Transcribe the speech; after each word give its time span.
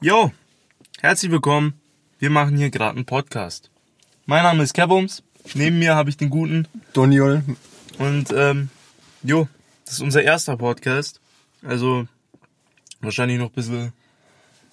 Jo, 0.00 0.30
herzlich 1.00 1.32
willkommen. 1.32 1.80
Wir 2.18 2.28
machen 2.28 2.58
hier 2.58 2.68
gerade 2.68 2.96
einen 2.96 3.06
Podcast. 3.06 3.70
Mein 4.26 4.42
Name 4.42 4.62
ist 4.62 4.74
Kevums. 4.74 5.22
Neben 5.54 5.78
mir 5.78 5.94
habe 5.94 6.10
ich 6.10 6.18
den 6.18 6.28
guten. 6.28 6.68
Doniol. 6.92 7.42
Und 7.96 8.30
ähm, 8.30 8.68
jo, 9.22 9.48
das 9.86 9.94
ist 9.94 10.00
unser 10.00 10.22
erster 10.22 10.58
Podcast. 10.58 11.20
Also 11.62 12.06
wahrscheinlich 13.00 13.38
noch 13.38 13.46
ein 13.46 13.52
bisschen 13.52 13.94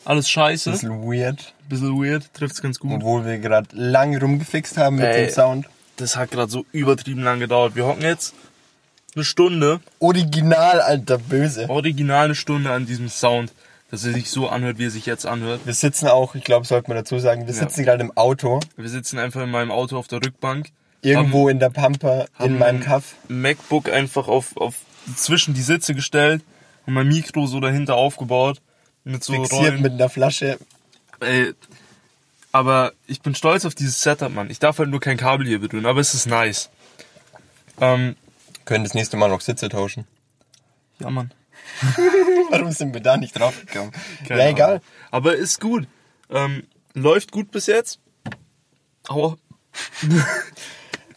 alles 0.04 0.30
scheiße. 0.30 0.72
Ein 0.72 0.73
bisschen 0.73 1.04
weird. 1.04 1.54
Bisschen 1.70 1.98
weird, 1.98 2.34
trifft's 2.34 2.62
ganz 2.62 2.78
gut. 2.78 2.92
Obwohl 2.92 3.24
wir 3.24 3.40
gerade 3.40 3.70
lang 3.71 4.18
rumgefixt 4.18 4.76
haben 4.76 4.98
mit 4.98 5.05
Ey, 5.05 5.28
dem 5.28 5.34
Sound. 5.34 5.70
Das 5.96 6.18
hat 6.18 6.32
gerade 6.32 6.52
so 6.52 6.66
übertrieben 6.74 7.24
lang 7.24 7.40
gedauert. 7.40 7.78
Wir 7.78 7.86
hocken 7.86 8.02
jetzt 8.02 8.36
eine 9.16 9.24
Stunde. 9.24 9.80
Original, 10.00 10.82
alter 10.82 11.18
Böse. 11.18 11.70
Original 11.70 12.26
eine 12.26 12.36
Stunde 12.36 12.71
an 12.71 12.86
diesem 12.86 13.08
Sound, 13.08 13.54
dass 13.94 14.05
er 14.05 14.14
sich 14.14 14.32
so 14.32 14.50
anhört, 14.50 14.80
wie 14.80 14.88
er 14.88 14.89
sich 14.89 15.05
jetzt 15.05 15.27
anhört. 15.27 15.68
Wir 15.68 15.73
sitzen 15.76 16.08
auch, 16.08 16.34
ich 16.34 16.44
glaube, 16.44 16.66
sollte 16.66 16.90
man 16.90 16.98
dazu 16.98 17.20
sagen, 17.20 17.45
wir 17.45 17.54
sitzen 17.54 17.81
ja. 17.81 17.86
gerade 17.86 18.02
im 18.04 18.18
Auto. 18.18 18.59
Wir 18.76 18.90
sitzen 18.90 19.20
einfach 19.20 19.44
in 19.44 19.52
meinem 19.52 19.70
Auto 19.70 19.99
auf 19.99 20.08
der 20.08 20.18
Rückbank. 20.18 20.72
Irgendwo 21.04 21.41
haben, 21.41 21.49
in 21.49 21.59
der 21.59 21.70
Pampa, 21.70 22.26
in 22.40 22.58
meinem 22.58 22.80
Kaff. 22.80 23.13
MacBook 23.27 23.91
einfach 23.91 24.27
auf, 24.27 24.58
auf 24.58 24.77
zwischen 25.16 25.54
die 25.54 25.62
Sitze 25.62 25.94
gestellt 25.94 26.44
und 26.88 26.95
mein 26.95 27.08
Mikro 27.08 27.45
so 27.45 27.59
dahinter 27.59 27.94
aufgebaut. 27.94 28.63
Mit 29.04 29.23
so 29.23 29.34
Fixiert 29.34 29.62
Rollen. 29.62 29.82
mit 29.84 29.91
einer 29.91 30.10
Flasche. 30.10 30.57
Ey, 31.20 31.54
aber 32.52 32.94
ich 33.05 33.21
bin 33.21 33.35
stolz 33.35 33.63
auf 33.63 33.76
dieses 33.76 34.02
Setup, 34.02 34.34
Mann. 34.34 34.49
Ich 34.49 34.57
darf 34.57 34.80
halt 34.80 34.90
nur 34.90 35.02
kein 35.02 35.18
Kabel 35.18 35.46
hier 35.46 35.60
berühren, 35.60 35.85
aber 35.85 35.99
es 35.99 36.16
ist 36.16 36.26
nice. 36.26 36.71
Ähm, 37.80 38.16
Können 38.66 38.85
das 38.85 38.96
nächste 38.96 39.18
Mal 39.18 39.30
noch 39.30 39.41
Sitze 39.41 39.70
tauschen. 39.70 40.07
Ja, 40.98 41.12
Mann. 41.12 41.32
Warum 42.49 42.72
sind 42.72 42.94
wir 42.94 43.02
da 43.02 43.17
nicht 43.17 43.38
drauf 43.38 43.59
gekommen? 43.66 43.91
ja, 44.27 44.48
egal. 44.48 44.70
Ahnung. 44.70 44.81
Aber 45.12 45.35
ist 45.35 45.59
gut. 45.59 45.88
Ähm, 46.30 46.63
läuft 46.94 47.32
gut 47.32 47.51
bis 47.51 47.68
jetzt. 47.68 47.99
Aua. 49.07 49.35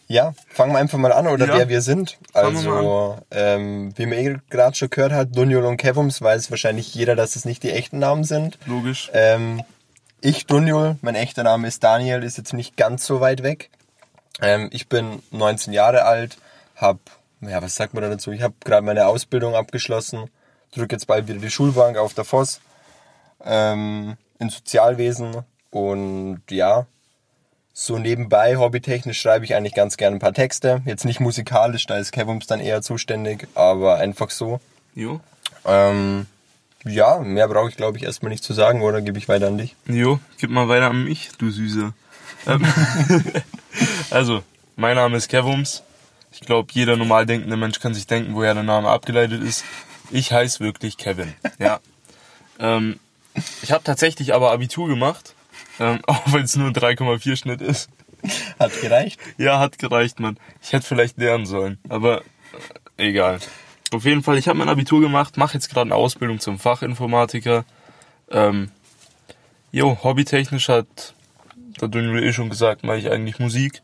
ja, 0.07 0.33
fangen 0.49 0.73
wir 0.73 0.79
einfach 0.79 0.97
mal 0.97 1.13
an, 1.13 1.27
oder 1.27 1.47
ja. 1.47 1.57
wer 1.57 1.69
wir 1.69 1.81
sind. 1.81 2.17
Also, 2.33 3.17
ähm, 3.31 3.93
wie 3.97 4.05
man 4.05 4.17
eh 4.17 4.37
gerade 4.49 4.75
schon 4.75 4.89
gehört 4.89 5.11
hat, 5.11 5.35
Dunjol 5.35 5.65
und 5.65 5.77
Kevums, 5.77 6.21
weiß 6.21 6.49
wahrscheinlich 6.51 6.93
jeder, 6.93 7.15
dass 7.15 7.35
es 7.35 7.45
nicht 7.45 7.63
die 7.63 7.71
echten 7.71 7.99
Namen 7.99 8.23
sind. 8.23 8.57
Logisch. 8.65 9.09
Ähm, 9.13 9.63
ich, 10.21 10.45
Dunjol, 10.47 10.97
mein 11.01 11.15
echter 11.15 11.43
Name 11.43 11.67
ist 11.67 11.83
Daniel, 11.83 12.23
ist 12.23 12.37
jetzt 12.37 12.53
nicht 12.53 12.75
ganz 12.75 13.05
so 13.05 13.21
weit 13.21 13.43
weg. 13.43 13.69
Ähm, 14.41 14.69
ich 14.71 14.87
bin 14.87 15.21
19 15.31 15.73
Jahre 15.73 16.05
alt, 16.05 16.37
hab, 16.75 16.99
ja, 17.41 17.61
was 17.61 17.75
sagt 17.75 17.93
man 17.93 18.03
da 18.03 18.09
dazu? 18.09 18.31
Ich 18.31 18.41
habe 18.41 18.55
gerade 18.63 18.85
meine 18.85 19.07
Ausbildung 19.07 19.55
abgeschlossen, 19.55 20.29
drücke 20.71 20.95
jetzt 20.95 21.07
bald 21.07 21.27
wieder 21.27 21.39
die 21.39 21.49
Schulbank 21.49 21.97
auf 21.97 22.13
der 22.13 22.25
Voss 22.25 22.61
ähm, 23.43 24.17
in 24.39 24.49
Sozialwesen 24.49 25.43
und 25.71 26.41
ja, 26.49 26.85
so 27.73 27.99
nebenbei, 27.99 28.57
hobbytechnisch 28.57 29.21
schreibe 29.21 29.45
ich 29.45 29.53
eigentlich 29.53 29.75
ganz 29.75 29.97
gerne 29.97 30.15
ein 30.17 30.19
paar 30.19 30.33
Texte. 30.33 30.81
Jetzt 30.85 31.05
nicht 31.05 31.19
musikalisch, 31.19 31.85
da 31.85 31.97
ist 31.97 32.11
Kevums 32.11 32.47
dann 32.47 32.59
eher 32.59 32.81
zuständig, 32.81 33.47
aber 33.53 33.97
einfach 33.97 34.31
so. 34.31 34.59
Jo. 34.95 35.19
Ähm, 35.63 36.25
ja, 36.85 37.19
mehr 37.19 37.47
brauche 37.47 37.69
ich 37.69 37.77
glaube 37.77 37.97
ich 37.97 38.03
erstmal 38.03 38.31
nicht 38.31 38.43
zu 38.43 38.53
sagen, 38.53 38.81
oder 38.81 39.01
gebe 39.01 39.19
ich 39.19 39.29
weiter 39.29 39.47
an 39.47 39.59
dich? 39.59 39.75
Jo, 39.85 40.19
gib 40.39 40.49
mal 40.49 40.67
weiter 40.67 40.89
an 40.89 41.03
mich, 41.03 41.29
du 41.37 41.51
Süße. 41.51 41.93
Ähm, 42.47 42.65
also, 44.09 44.43
mein 44.75 44.95
Name 44.95 45.17
ist 45.17 45.27
Kevums. 45.27 45.83
Ich 46.31 46.41
glaube, 46.41 46.69
jeder 46.73 46.97
normal 46.97 47.25
denkende 47.25 47.57
Mensch 47.57 47.79
kann 47.79 47.93
sich 47.93 48.07
denken, 48.07 48.35
woher 48.35 48.53
der 48.53 48.63
Name 48.63 48.89
abgeleitet 48.89 49.43
ist. 49.43 49.63
Ich 50.11 50.31
heiße 50.31 50.59
wirklich 50.59 50.97
Kevin. 50.97 51.33
Ja. 51.59 51.79
ähm, 52.59 52.99
ich 53.61 53.71
habe 53.71 53.83
tatsächlich 53.83 54.33
aber 54.33 54.51
Abitur 54.51 54.87
gemacht, 54.87 55.35
ähm, 55.79 55.99
auch 56.07 56.31
wenn 56.33 56.43
es 56.43 56.55
nur 56.55 56.69
3,4 56.69 57.35
Schnitt 57.35 57.61
ist. 57.61 57.89
Hat 58.59 58.79
gereicht? 58.81 59.19
Ja, 59.37 59.59
hat 59.59 59.77
gereicht, 59.77 60.19
Mann. 60.19 60.39
Ich 60.61 60.73
hätte 60.73 60.85
vielleicht 60.85 61.17
lernen 61.17 61.45
sollen, 61.45 61.77
aber 61.87 62.21
äh, 62.97 63.09
egal. 63.09 63.39
Auf 63.91 64.05
jeden 64.05 64.23
Fall, 64.23 64.37
ich 64.37 64.47
habe 64.47 64.57
mein 64.57 64.69
Abitur 64.69 64.99
gemacht, 65.01 65.37
mache 65.37 65.53
jetzt 65.53 65.69
gerade 65.69 65.87
eine 65.87 65.95
Ausbildung 65.95 66.39
zum 66.39 66.59
Fachinformatiker. 66.59 67.63
Ähm, 68.29 68.71
jo, 69.71 69.97
hobbytechnisch 70.03 70.67
hat, 70.67 71.13
da 71.77 71.87
du 71.87 71.99
eh 72.21 72.33
schon 72.33 72.49
gesagt, 72.49 72.83
mache 72.83 72.97
ich 72.97 73.09
eigentlich 73.09 73.39
Musik. 73.39 73.81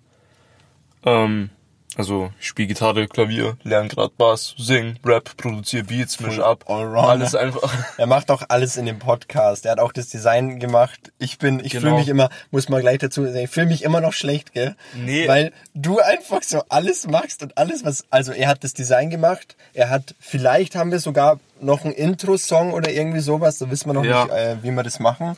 Ähm, 1.06 1.52
also 1.96 2.32
ich 2.40 2.48
spiele 2.48 2.68
Gitarre, 2.68 3.08
Klavier, 3.08 3.58
lerne 3.64 3.88
gerade 3.88 4.12
Bass, 4.18 4.56
sing, 4.58 4.98
Rap, 5.06 5.36
produziere 5.38 5.84
Beats, 5.84 6.20
mische 6.20 6.46
ab. 6.46 6.70
Alles 6.70 7.36
einfach. 7.36 7.74
Er 7.98 8.08
macht 8.08 8.32
auch 8.32 8.44
alles 8.50 8.78
in 8.78 8.86
dem 8.86 9.00
Podcast. 9.00 9.66
Er 9.66 9.74
hat 9.74 9.80
auch 9.80 9.92
das 9.92 10.10
Design 10.10 10.60
gemacht. 10.60 11.12
Ich 11.20 11.38
bin, 11.38 11.60
ich 11.60 11.74
genau. 11.74 11.82
fühle 11.84 11.96
mich 11.96 12.08
immer, 12.08 12.30
muss 12.52 12.70
man 12.70 12.82
gleich 12.82 12.98
dazu 12.98 13.24
sagen, 13.24 13.38
ich 13.38 13.50
fühle 13.50 13.68
mich 13.68 13.84
immer 13.84 14.02
noch 14.02 14.14
schlecht, 14.14 14.54
gell? 14.54 14.76
Nee. 14.96 15.28
Weil 15.28 15.54
du 15.74 16.00
einfach 16.00 16.42
so 16.42 16.64
alles 16.70 17.08
machst 17.08 17.44
und 17.44 17.58
alles, 17.58 17.86
was, 17.86 18.06
also 18.10 18.32
er 18.32 18.48
hat 18.48 18.64
das 18.64 18.74
Design 18.74 19.10
gemacht, 19.10 19.56
er 19.74 19.90
hat, 19.90 20.16
vielleicht 20.20 20.76
haben 20.76 20.92
wir 20.92 21.00
sogar 21.00 21.40
noch 21.62 21.84
einen 21.86 21.94
Intro-Song 21.94 22.74
oder 22.74 22.92
irgendwie 22.92 23.20
sowas, 23.20 23.60
da 23.60 23.70
wissen 23.70 23.90
wir 23.90 23.94
noch 23.94 24.06
ja. 24.06 24.26
nicht, 24.26 24.34
äh, 24.34 24.56
wie 24.64 24.72
wir 24.72 24.84
das 24.84 25.00
machen. 25.00 25.38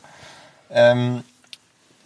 Ähm, 0.70 1.22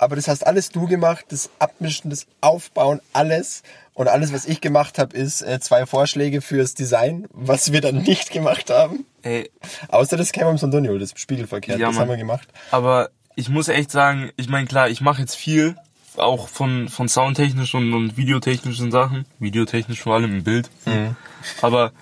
aber 0.01 0.17
das 0.17 0.29
hast 0.29 0.47
alles 0.47 0.71
du 0.71 0.87
gemacht, 0.87 1.27
das 1.29 1.51
Abmischen, 1.59 2.09
das 2.09 2.27
Aufbauen, 2.41 3.03
alles. 3.13 3.63
Und 4.01 4.09
alles, 4.09 4.33
was 4.33 4.47
ich 4.47 4.63
gemacht 4.63 4.99
habe, 4.99 5.15
ist 5.15 5.43
äh, 5.43 5.61
zwei 5.61 5.85
Vorschläge 5.85 6.41
fürs 6.41 6.73
Design, 6.73 7.27
was 7.35 7.71
wir 7.71 7.83
dann 7.83 7.97
nicht 7.97 8.31
gemacht 8.31 8.71
haben. 8.71 9.05
Ey. 9.21 9.51
Außer 9.89 10.17
das 10.17 10.33
Cameron 10.33 10.57
und 10.59 10.71
Dunio, 10.71 10.97
das 10.97 11.13
Spiegelverkehr, 11.15 11.77
ja, 11.77 11.89
das 11.89 11.97
Mann. 11.97 12.05
haben 12.05 12.09
wir 12.09 12.17
gemacht. 12.17 12.49
Aber 12.71 13.11
ich 13.37 13.51
muss 13.51 13.69
echt 13.69 13.91
sagen, 13.91 14.31
ich 14.37 14.49
meine 14.49 14.67
klar, 14.67 14.89
ich 14.89 15.03
mache 15.03 15.21
jetzt 15.21 15.35
viel, 15.35 15.77
auch 16.17 16.49
von, 16.49 16.89
von 16.89 17.11
soundtechnischen 17.11 17.93
und, 17.93 18.17
videotechnischen 18.17 18.91
Sachen. 18.91 19.27
Videotechnisch 19.39 20.01
vor 20.01 20.15
allem 20.15 20.39
im 20.39 20.45
Bild. 20.45 20.71
Mhm. 20.87 21.15
Aber 21.61 21.93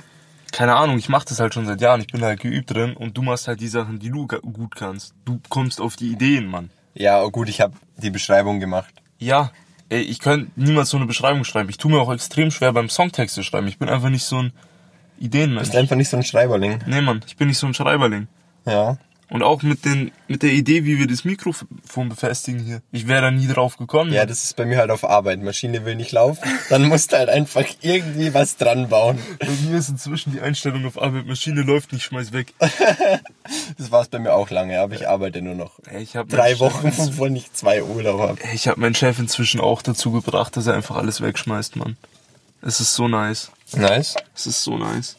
keine 0.52 0.76
Ahnung, 0.76 0.98
ich 0.98 1.08
mache 1.08 1.26
das 1.28 1.40
halt 1.40 1.52
schon 1.52 1.66
seit 1.66 1.80
Jahren, 1.80 2.00
ich 2.00 2.12
bin 2.12 2.22
halt 2.22 2.38
geübt 2.38 2.72
drin 2.72 2.94
und 2.94 3.16
du 3.16 3.22
machst 3.22 3.48
halt 3.48 3.60
die 3.60 3.66
Sachen, 3.66 3.98
die 3.98 4.10
du 4.10 4.28
gut 4.28 4.76
kannst. 4.76 5.14
Du 5.24 5.40
kommst 5.48 5.80
auf 5.80 5.96
die 5.96 6.12
Ideen, 6.12 6.46
Mann. 6.46 6.70
Ja, 6.94 7.24
oh 7.24 7.32
gut, 7.32 7.48
ich 7.48 7.60
habe 7.60 7.74
die 7.96 8.10
Beschreibung 8.10 8.60
gemacht. 8.60 8.94
Ja, 9.18 9.50
ey, 9.88 10.00
ich 10.00 10.18
könnte 10.20 10.50
niemals 10.56 10.90
so 10.90 10.96
eine 10.96 11.06
Beschreibung 11.06 11.44
schreiben. 11.44 11.68
Ich 11.68 11.78
tue 11.78 11.90
mir 11.90 12.00
auch 12.00 12.12
extrem 12.12 12.50
schwer 12.50 12.72
beim 12.72 12.88
Songtext 12.88 13.34
zu 13.34 13.42
schreiben. 13.42 13.68
Ich 13.68 13.78
bin 13.78 13.88
einfach 13.88 14.10
nicht 14.10 14.24
so 14.24 14.42
ein 14.42 14.52
Ideenmensch. 15.18 15.68
Du 15.68 15.70
bist 15.70 15.76
einfach 15.76 15.96
nicht 15.96 16.08
so 16.08 16.16
ein 16.16 16.24
Schreiberling. 16.24 16.80
Nee, 16.86 17.00
Mann, 17.00 17.22
ich 17.26 17.36
bin 17.36 17.48
nicht 17.48 17.58
so 17.58 17.66
ein 17.66 17.74
Schreiberling. 17.74 18.28
Ja. 18.66 18.98
Und 19.30 19.42
auch 19.42 19.62
mit, 19.62 19.84
den, 19.84 20.10
mit 20.26 20.42
der 20.42 20.52
Idee, 20.52 20.86
wie 20.86 20.98
wir 20.98 21.06
das 21.06 21.24
Mikrofon 21.24 22.08
befestigen 22.08 22.60
hier. 22.60 22.80
Ich 22.92 23.08
wäre 23.08 23.20
da 23.20 23.30
nie 23.30 23.46
drauf 23.46 23.76
gekommen. 23.76 24.10
Ja, 24.10 24.24
das 24.24 24.44
ist 24.44 24.56
bei 24.56 24.64
mir 24.64 24.78
halt 24.78 24.90
auf 24.90 25.04
Arbeit. 25.04 25.42
Maschine 25.42 25.84
will 25.84 25.96
nicht 25.96 26.12
laufen. 26.12 26.48
Dann 26.70 26.88
musst 26.88 27.12
du 27.12 27.18
halt 27.18 27.28
einfach 27.28 27.64
irgendwie 27.82 28.32
was 28.32 28.56
dran 28.56 28.88
bauen. 28.88 29.18
Bei 29.38 29.48
mir 29.66 29.78
ist 29.78 29.90
inzwischen 29.90 30.32
die 30.32 30.40
Einstellung 30.40 30.86
auf 30.86 31.00
Arbeit. 31.00 31.26
Maschine 31.26 31.60
läuft 31.60 31.92
nicht, 31.92 32.04
schmeiß 32.04 32.32
weg. 32.32 32.54
das 33.78 33.90
war 33.90 34.00
es 34.00 34.08
bei 34.08 34.18
mir 34.18 34.32
auch 34.32 34.48
lange, 34.48 34.80
aber 34.80 34.94
ich 34.94 35.06
arbeite 35.06 35.42
nur 35.42 35.54
noch 35.54 35.78
ich 35.98 36.16
hab 36.16 36.28
drei 36.30 36.58
Wochen, 36.58 36.90
wovon 36.96 37.36
ich 37.36 37.52
zwei 37.52 37.82
Urlaub 37.82 38.20
habe. 38.20 38.38
Ich 38.54 38.66
habe 38.66 38.80
meinen 38.80 38.94
Chef 38.94 39.18
inzwischen 39.18 39.60
auch 39.60 39.82
dazu 39.82 40.10
gebracht, 40.10 40.56
dass 40.56 40.66
er 40.66 40.74
einfach 40.74 40.96
alles 40.96 41.20
wegschmeißt, 41.20 41.76
Mann. 41.76 41.98
Es 42.62 42.80
ist 42.80 42.94
so 42.94 43.08
nice. 43.08 43.50
Nice? 43.76 44.16
Es 44.34 44.46
ist 44.46 44.62
so 44.62 44.78
nice. 44.78 45.16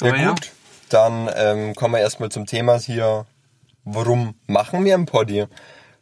Ja, 0.00 0.12
aber 0.12 0.18
gut. 0.18 0.44
Ja. 0.44 0.52
Dann 0.90 1.30
ähm, 1.34 1.74
kommen 1.74 1.94
wir 1.94 2.00
erstmal 2.00 2.30
zum 2.30 2.46
Thema 2.46 2.78
hier. 2.78 3.24
Warum 3.84 4.34
machen 4.46 4.84
wir 4.84 4.94
ein 4.94 5.06
Poddy? 5.06 5.46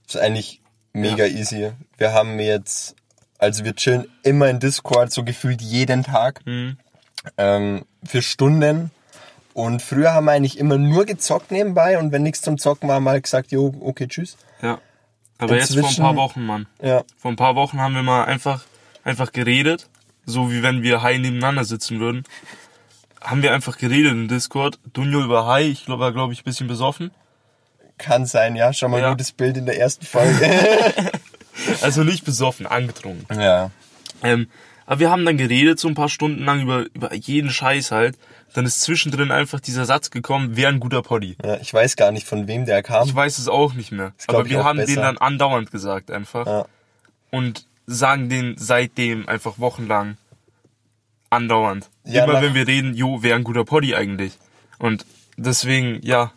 Das 0.07 0.15
ist 0.15 0.21
eigentlich 0.21 0.63
mega 0.93 1.27
ja. 1.27 1.37
easy. 1.37 1.73
Wir 1.99 2.15
haben 2.15 2.41
jetzt, 2.41 2.97
also 3.39 3.65
wir 3.65 3.77
chillen 3.77 4.09
immer 4.23 4.49
in 4.49 4.61
Discord, 4.61 5.13
so 5.13 5.25
gefühlt 5.25 5.61
jeden 5.61 6.03
Tag. 6.03 6.45
Mhm. 6.47 6.79
Ähm, 7.37 7.85
für 8.03 8.23
Stunden. 8.23 8.91
Und 9.53 9.83
früher 9.83 10.15
haben 10.15 10.25
wir 10.25 10.33
eigentlich 10.33 10.59
immer 10.59 10.79
nur 10.79 11.05
gezockt 11.05 11.51
nebenbei 11.51 11.99
und 11.99 12.11
wenn 12.11 12.23
nichts 12.23 12.41
zum 12.41 12.59
Zocken 12.59 12.89
war, 12.89 12.97
haben 12.97 13.05
wir 13.05 13.11
halt 13.11 13.25
gesagt, 13.25 13.53
jo, 13.53 13.75
okay, 13.81 14.07
tschüss. 14.07 14.39
Ja. 14.63 14.79
Aber 15.37 15.59
Inzwischen, 15.59 15.85
jetzt 15.85 15.97
vor 15.97 16.09
ein 16.09 16.15
paar 16.15 16.25
Wochen, 16.25 16.47
Mann. 16.47 16.67
Ja. 16.81 17.03
Vor 17.17 17.31
ein 17.31 17.37
paar 17.37 17.57
Wochen 17.57 17.79
haben 17.79 17.95
wir 17.95 18.03
mal 18.03 18.25
einfach, 18.25 18.65
einfach 19.05 19.33
geredet. 19.33 19.89
So 20.25 20.51
wie 20.51 20.63
wenn 20.63 20.83
wir 20.83 21.03
high 21.03 21.19
nebeneinander 21.19 21.65
sitzen 21.65 22.01
würden 22.01 22.25
haben 23.21 23.43
wir 23.43 23.53
einfach 23.53 23.79
geredet 23.79 24.13
im 24.13 24.29
Discord. 24.29 24.79
Dunjo 24.93 25.29
war 25.29 25.47
high, 25.47 25.67
ich 25.67 25.85
glaube, 25.87 26.01
war, 26.01 26.13
glaube 26.13 26.33
ich, 26.33 26.41
ein 26.41 26.45
bisschen 26.45 26.69
besoffen. 26.69 27.11
Kann 27.99 28.27
sein, 28.27 28.55
ja. 28.55 28.73
Schon 28.73 28.91
mal 28.91 29.01
ja. 29.01 29.11
gutes 29.11 29.33
Bild 29.33 29.57
in 29.57 29.67
der 29.67 29.79
ersten 29.79 30.07
Folge. 30.07 30.49
also 31.83 32.05
nicht 32.05 32.25
besoffen, 32.25 32.67
angetrunken. 32.67 33.41
Ja. 33.41 33.71
Ähm, 34.23 34.49
aber 34.87 35.01
wir 35.01 35.11
haben 35.11 35.27
dann 35.27 35.37
geredet, 35.37 35.79
so 35.79 35.89
ein 35.89 35.95
paar 35.95 36.09
Stunden 36.09 36.45
lang 36.45 36.63
über, 36.63 36.87
über 36.95 37.13
jeden 37.15 37.51
Scheiß 37.51 37.91
halt. 37.91 38.17
Dann 38.55 38.65
ist 38.65 38.81
zwischendrin 38.81 39.31
einfach 39.31 39.61
dieser 39.61 39.85
Satz 39.85 40.11
gekommen, 40.11 40.57
wäre 40.57 40.73
ein 40.73 40.81
guter 40.81 41.03
Poddy. 41.03 41.37
Ja, 41.45 41.57
ich 41.57 41.75
weiß 41.75 41.97
gar 41.97 42.13
nicht, 42.13 42.27
von 42.27 42.47
wem 42.49 42.65
der 42.65 42.83
kam. 42.83 43.07
Ich 43.07 43.15
weiß 43.15 43.39
es 43.39 43.49
auch 43.49 43.75
nicht 43.75 43.93
mehr. 43.93 44.13
Aber 44.29 44.49
wir 44.49 44.65
haben 44.65 44.79
besser. 44.79 44.95
den 44.95 45.03
dann 45.03 45.19
andauernd 45.19 45.71
gesagt 45.71 46.11
einfach. 46.11 46.47
Ja. 46.47 46.65
Und 47.31 47.67
sagen 47.87 48.29
den 48.29 48.57
seitdem 48.57 49.29
einfach 49.29 49.59
wochenlang 49.59 50.17
andauernd. 51.31 51.89
Ja, 52.05 52.25
Immer 52.25 52.41
wenn 52.43 52.55
wir 52.55 52.67
reden, 52.67 52.95
jo, 52.95 53.23
wäre 53.23 53.37
ein 53.37 53.45
guter 53.45 53.65
Poddy 53.65 53.95
eigentlich. 53.95 54.39
Und 54.79 55.05
deswegen, 55.37 56.01
ja, 56.03 56.33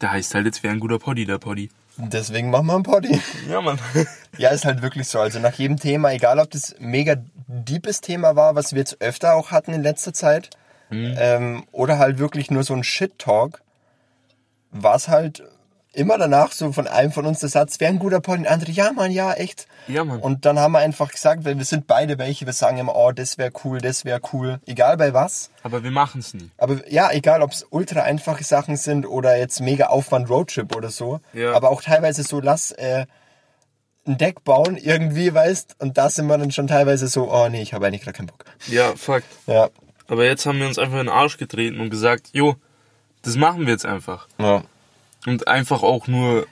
Der 0.00 0.12
heißt 0.12 0.34
halt 0.34 0.44
jetzt, 0.46 0.62
wäre 0.62 0.74
ein 0.74 0.80
guter 0.80 0.98
Poddy, 0.98 1.24
der 1.24 1.38
Poddy. 1.38 1.70
Deswegen 1.96 2.50
machen 2.50 2.66
wir 2.66 2.74
einen 2.74 2.82
Poddy. 2.82 3.20
Ja, 3.48 3.60
Mann. 3.60 3.78
Ja, 4.38 4.50
ist 4.50 4.66
halt 4.66 4.82
wirklich 4.82 5.08
so. 5.08 5.18
Also 5.18 5.38
nach 5.38 5.54
jedem 5.54 5.78
Thema, 5.78 6.12
egal 6.12 6.38
ob 6.38 6.50
das 6.50 6.74
mega 6.78 7.16
deepes 7.46 8.02
Thema 8.02 8.36
war, 8.36 8.54
was 8.54 8.72
wir 8.72 8.80
jetzt 8.80 9.00
öfter 9.00 9.34
auch 9.34 9.50
hatten 9.50 9.72
in 9.72 9.82
letzter 9.82 10.12
Zeit, 10.12 10.50
ähm, 10.90 11.64
oder 11.72 11.98
halt 11.98 12.18
wirklich 12.18 12.50
nur 12.50 12.62
so 12.62 12.74
ein 12.74 12.84
Shit-Talk, 12.84 13.62
war 14.72 14.94
es 14.94 15.08
halt 15.08 15.42
immer 15.96 16.18
danach 16.18 16.52
so 16.52 16.72
von 16.72 16.86
einem 16.86 17.10
von 17.10 17.26
uns 17.26 17.40
der 17.40 17.48
Satz, 17.48 17.80
wäre 17.80 17.90
ein 17.90 17.98
guter 17.98 18.20
Pod, 18.20 18.38
und 18.38 18.44
der 18.44 18.52
andere, 18.52 18.70
ja 18.70 18.92
Mann, 18.92 19.10
ja, 19.10 19.32
echt. 19.32 19.66
Ja, 19.88 20.04
Mann. 20.04 20.20
Und 20.20 20.44
dann 20.44 20.58
haben 20.58 20.72
wir 20.72 20.80
einfach 20.80 21.10
gesagt, 21.10 21.44
weil 21.44 21.56
wir 21.56 21.64
sind 21.64 21.86
beide 21.86 22.18
welche, 22.18 22.44
wir 22.46 22.52
sagen 22.52 22.78
immer, 22.78 22.94
oh, 22.94 23.12
das 23.12 23.38
wäre 23.38 23.50
cool, 23.64 23.78
das 23.78 24.04
wäre 24.04 24.20
cool, 24.32 24.60
egal 24.66 24.96
bei 24.96 25.14
was. 25.14 25.50
Aber 25.62 25.82
wir 25.82 25.90
machen 25.90 26.20
es 26.20 26.34
nie. 26.34 26.50
Aber 26.58 26.86
ja, 26.88 27.10
egal, 27.12 27.42
ob 27.42 27.52
es 27.52 27.66
ultra 27.70 28.02
einfache 28.02 28.44
Sachen 28.44 28.76
sind 28.76 29.06
oder 29.06 29.36
jetzt 29.38 29.60
mega 29.60 29.86
Aufwand 29.86 30.28
Roadtrip 30.28 30.76
oder 30.76 30.90
so. 30.90 31.20
Ja. 31.32 31.54
Aber 31.54 31.70
auch 31.70 31.82
teilweise 31.82 32.22
so, 32.22 32.40
lass 32.40 32.72
äh, 32.72 33.06
ein 34.06 34.18
Deck 34.18 34.44
bauen 34.44 34.76
irgendwie, 34.76 35.32
weißt, 35.32 35.76
und 35.78 35.96
da 35.98 36.10
sind 36.10 36.26
wir 36.26 36.36
dann 36.36 36.52
schon 36.52 36.66
teilweise 36.66 37.08
so, 37.08 37.32
oh 37.32 37.48
nee, 37.48 37.62
ich 37.62 37.72
habe 37.72 37.86
eigentlich 37.86 38.02
gerade 38.02 38.16
keinen 38.16 38.26
Bock. 38.26 38.44
Ja, 38.68 38.94
Fakt. 38.96 39.26
Ja. 39.46 39.70
Aber 40.08 40.24
jetzt 40.24 40.46
haben 40.46 40.58
wir 40.60 40.66
uns 40.66 40.78
einfach 40.78 41.00
in 41.00 41.06
den 41.06 41.08
Arsch 41.08 41.38
getreten 41.38 41.80
und 41.80 41.90
gesagt, 41.90 42.28
jo, 42.32 42.54
das 43.22 43.36
machen 43.36 43.62
wir 43.62 43.72
jetzt 43.72 43.86
einfach. 43.86 44.28
ja. 44.38 44.62
Und 45.26 45.48
einfach 45.48 45.82
auch 45.82 46.06
nur, 46.06 46.46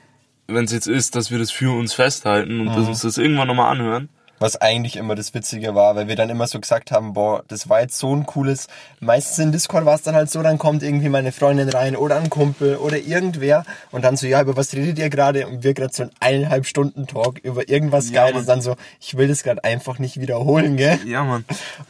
wenn 0.47 0.65
es 0.65 0.73
jetzt 0.73 0.89
ist, 0.89 1.15
dass 1.17 1.31
wir 1.31 1.39
das 1.39 1.51
für 1.51 1.77
uns 1.77 1.95
festhalten 1.95 2.61
und 2.61 2.75
dass 2.75 2.87
uns 2.87 3.03
das 3.03 3.19
irgendwann 3.19 3.49
nochmal 3.49 3.73
anhören. 3.73 4.09
Was 4.41 4.61
eigentlich 4.61 4.97
immer 4.97 5.15
das 5.15 5.33
Witzige 5.33 5.77
war, 5.77 5.95
weil 5.95 6.09
wir 6.09 6.17
dann 6.17 6.29
immer 6.29 6.49
so 6.49 6.59
gesagt 6.59 6.91
haben, 6.91 7.13
boah, 7.13 7.45
das 7.47 7.69
war 7.69 7.83
jetzt 7.83 7.97
so 7.97 8.15
ein 8.15 8.27
cooles. 8.27 8.67
Meistens 8.99 9.39
in 9.39 9.53
Discord 9.53 9.87
war 9.87 9.95
es 9.95 10.03
dann 10.03 10.17
halt 10.17 10.29
so, 10.29 10.43
dann 10.43 10.59
kommt 10.59 10.83
irgendwie 10.83 11.09
meine 11.09 11.31
Freundin 11.31 11.69
rein 11.69 11.95
oder 11.95 12.17
ein 12.17 12.31
Kumpel 12.31 12.77
oder 12.77 12.99
irgendwer 12.99 13.65
und 13.93 14.03
dann 14.05 14.17
so, 14.17 14.27
ja, 14.27 14.43
über 14.43 14.57
was 14.57 14.75
redet 14.75 14.99
ihr 14.99 15.09
gerade? 15.09 15.47
Und 15.47 15.63
wir 15.63 15.73
gerade 15.73 15.95
so 15.95 16.03
ein 16.03 16.11
eineinhalb 16.19 16.67
Stunden 16.67 17.07
Talk 17.07 17.39
über 17.39 17.69
irgendwas 17.69 18.11
Ja, 18.11 18.23
Geiles. 18.25 18.39
Mann. 18.39 18.47
Dann 18.47 18.61
so, 18.61 18.75
ich 19.01 19.17
will 19.17 19.29
das 19.29 19.45
gerade 19.45 19.63
einfach 19.63 20.01
nicht 20.01 20.21
wiederholen, 20.21 20.77
gell? 20.77 20.99
Ja, 21.07 21.23
Mann. 21.23 21.45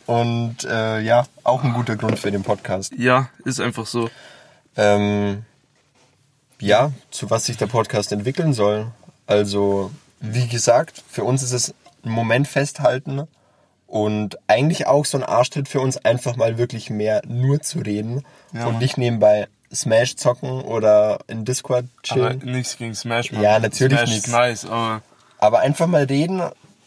Und 0.05 0.65
äh, 0.65 1.01
ja, 1.01 1.25
auch 1.45 1.65
ein 1.65 1.73
guter 1.73 1.97
Grund 1.97 2.19
für 2.19 2.31
den 2.31 2.43
Podcast. 2.43 2.93
Ja, 2.97 3.31
ist 3.47 3.59
einfach 3.59 3.87
so. 3.87 4.11
Ähm, 4.77 5.45
ja, 6.65 6.91
zu 7.11 7.31
was 7.31 7.45
sich 7.47 7.57
der 7.57 7.67
Podcast 7.67 8.13
entwickeln 8.13 8.53
soll. 8.53 8.87
Also, 9.27 9.91
wie 10.21 10.47
gesagt, 10.49 11.03
für 11.09 11.25
uns 11.25 11.43
ist 11.43 11.53
es 11.53 11.75
ein 12.05 12.11
Moment 12.11 12.47
festhalten 12.49 13.23
und 13.87 14.39
eigentlich 14.47 14.87
auch 14.87 15.05
so 15.05 15.19
ein 15.19 15.25
Arschtritt 15.25 15.69
für 15.69 15.81
uns, 15.81 15.97
einfach 15.99 16.37
mal 16.37 16.59
wirklich 16.59 16.91
mehr 16.91 17.23
nur 17.27 17.61
zu 17.61 17.79
reden 17.81 18.25
Ja, 18.53 18.67
und 18.67 18.79
nicht 18.79 18.99
nebenbei 18.99 19.49
Smash 19.73 20.17
zocken 20.17 20.61
oder 20.63 21.19
in 21.27 21.45
Discord 21.45 21.87
Aber 22.11 22.31
chillen. 22.31 22.43
nichts 22.45 22.77
gegen 22.79 22.95
Smash, 22.95 23.33
Mann. 23.33 23.43
Ja, 23.43 23.59
natürlich 23.59 23.99
Smash 23.99 24.11
nichts. 24.11 24.27
ist 24.27 24.33
nice, 24.33 24.65
aber 24.67 25.03
Aber 25.39 25.61
einfach 25.61 25.87
mal 25.87 26.05
reden, 26.05 26.43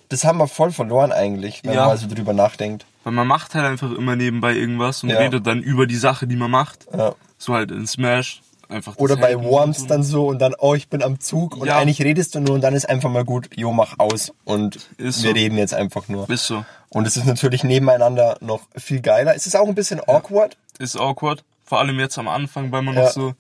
das 0.10 0.24
haben 0.24 0.38
wir 0.40 0.48
voll 0.48 0.72
verloren 0.72 1.12
eigentlich, 1.12 1.62
wenn 1.64 1.74
Ja. 1.74 1.88
man 1.88 1.98
so 1.98 2.08
drüber 2.08 2.34
nachdenkt. 2.34 2.86
weil 3.04 3.14
man 3.14 3.28
macht 3.28 3.56
halt 3.56 3.66
einfach 3.66 3.92
immer 3.92 4.16
nebenbei 4.18 4.54
irgendwas 4.54 5.02
und 5.04 5.10
Ja. 5.10 5.20
redet 5.20 5.46
dann 5.48 5.62
über 5.64 5.86
die 5.88 5.96
Sache, 5.96 6.28
die 6.28 6.36
man 6.36 6.52
macht. 6.52 6.88
Ja. 6.94 7.14
So 7.38 7.54
halt 7.54 7.72
in 7.72 7.88
Smash. 7.88 8.42
Einfach 8.70 8.98
Oder 8.98 9.16
bei 9.16 9.42
Worms 9.42 9.88
dann 9.88 10.04
so 10.04 10.28
und 10.28 10.40
dann, 10.40 10.54
oh, 10.60 10.74
ich 10.76 10.90
bin 10.90 11.02
am 11.02 11.20
Zug 11.22 11.56
und 11.56 11.68
Ja. 11.68 11.78
eigentlich 11.78 12.02
redest 12.02 12.36
du 12.36 12.42
nur 12.42 12.56
und 12.56 12.62
dann 12.62 12.74
ist 12.74 12.90
einfach 12.90 13.10
mal 13.10 13.24
gut, 13.24 13.50
jo, 13.56 13.72
mach 13.72 13.98
aus 13.98 14.34
und 14.44 14.76
Ist 14.98 15.24
wir 15.24 15.30
so. 15.30 15.32
reden 15.32 15.58
jetzt 15.58 15.74
einfach 15.74 16.08
nur. 16.10 16.30
Ist 16.30 16.48
so. 16.48 16.66
Und 16.90 17.08
es 17.08 17.16
ist 17.16 17.26
natürlich 17.26 17.64
nebeneinander 17.64 18.38
noch 18.42 18.62
viel 18.76 19.00
geiler. 19.02 19.36
Es 19.36 19.48
ist 19.48 19.56
auch 19.56 19.68
ein 19.68 19.76
bisschen 19.76 20.02
awkward. 20.08 20.58
Ist 20.80 20.98
awkward. 21.00 21.44
Vor 21.66 21.80
allem 21.80 22.00
jetzt 22.00 22.18
am 22.18 22.28
Anfang, 22.28 22.72
weil 22.72 22.82
man 22.82 22.96
Ja. 22.96 23.04
noch 23.04 23.12
so 23.12 23.34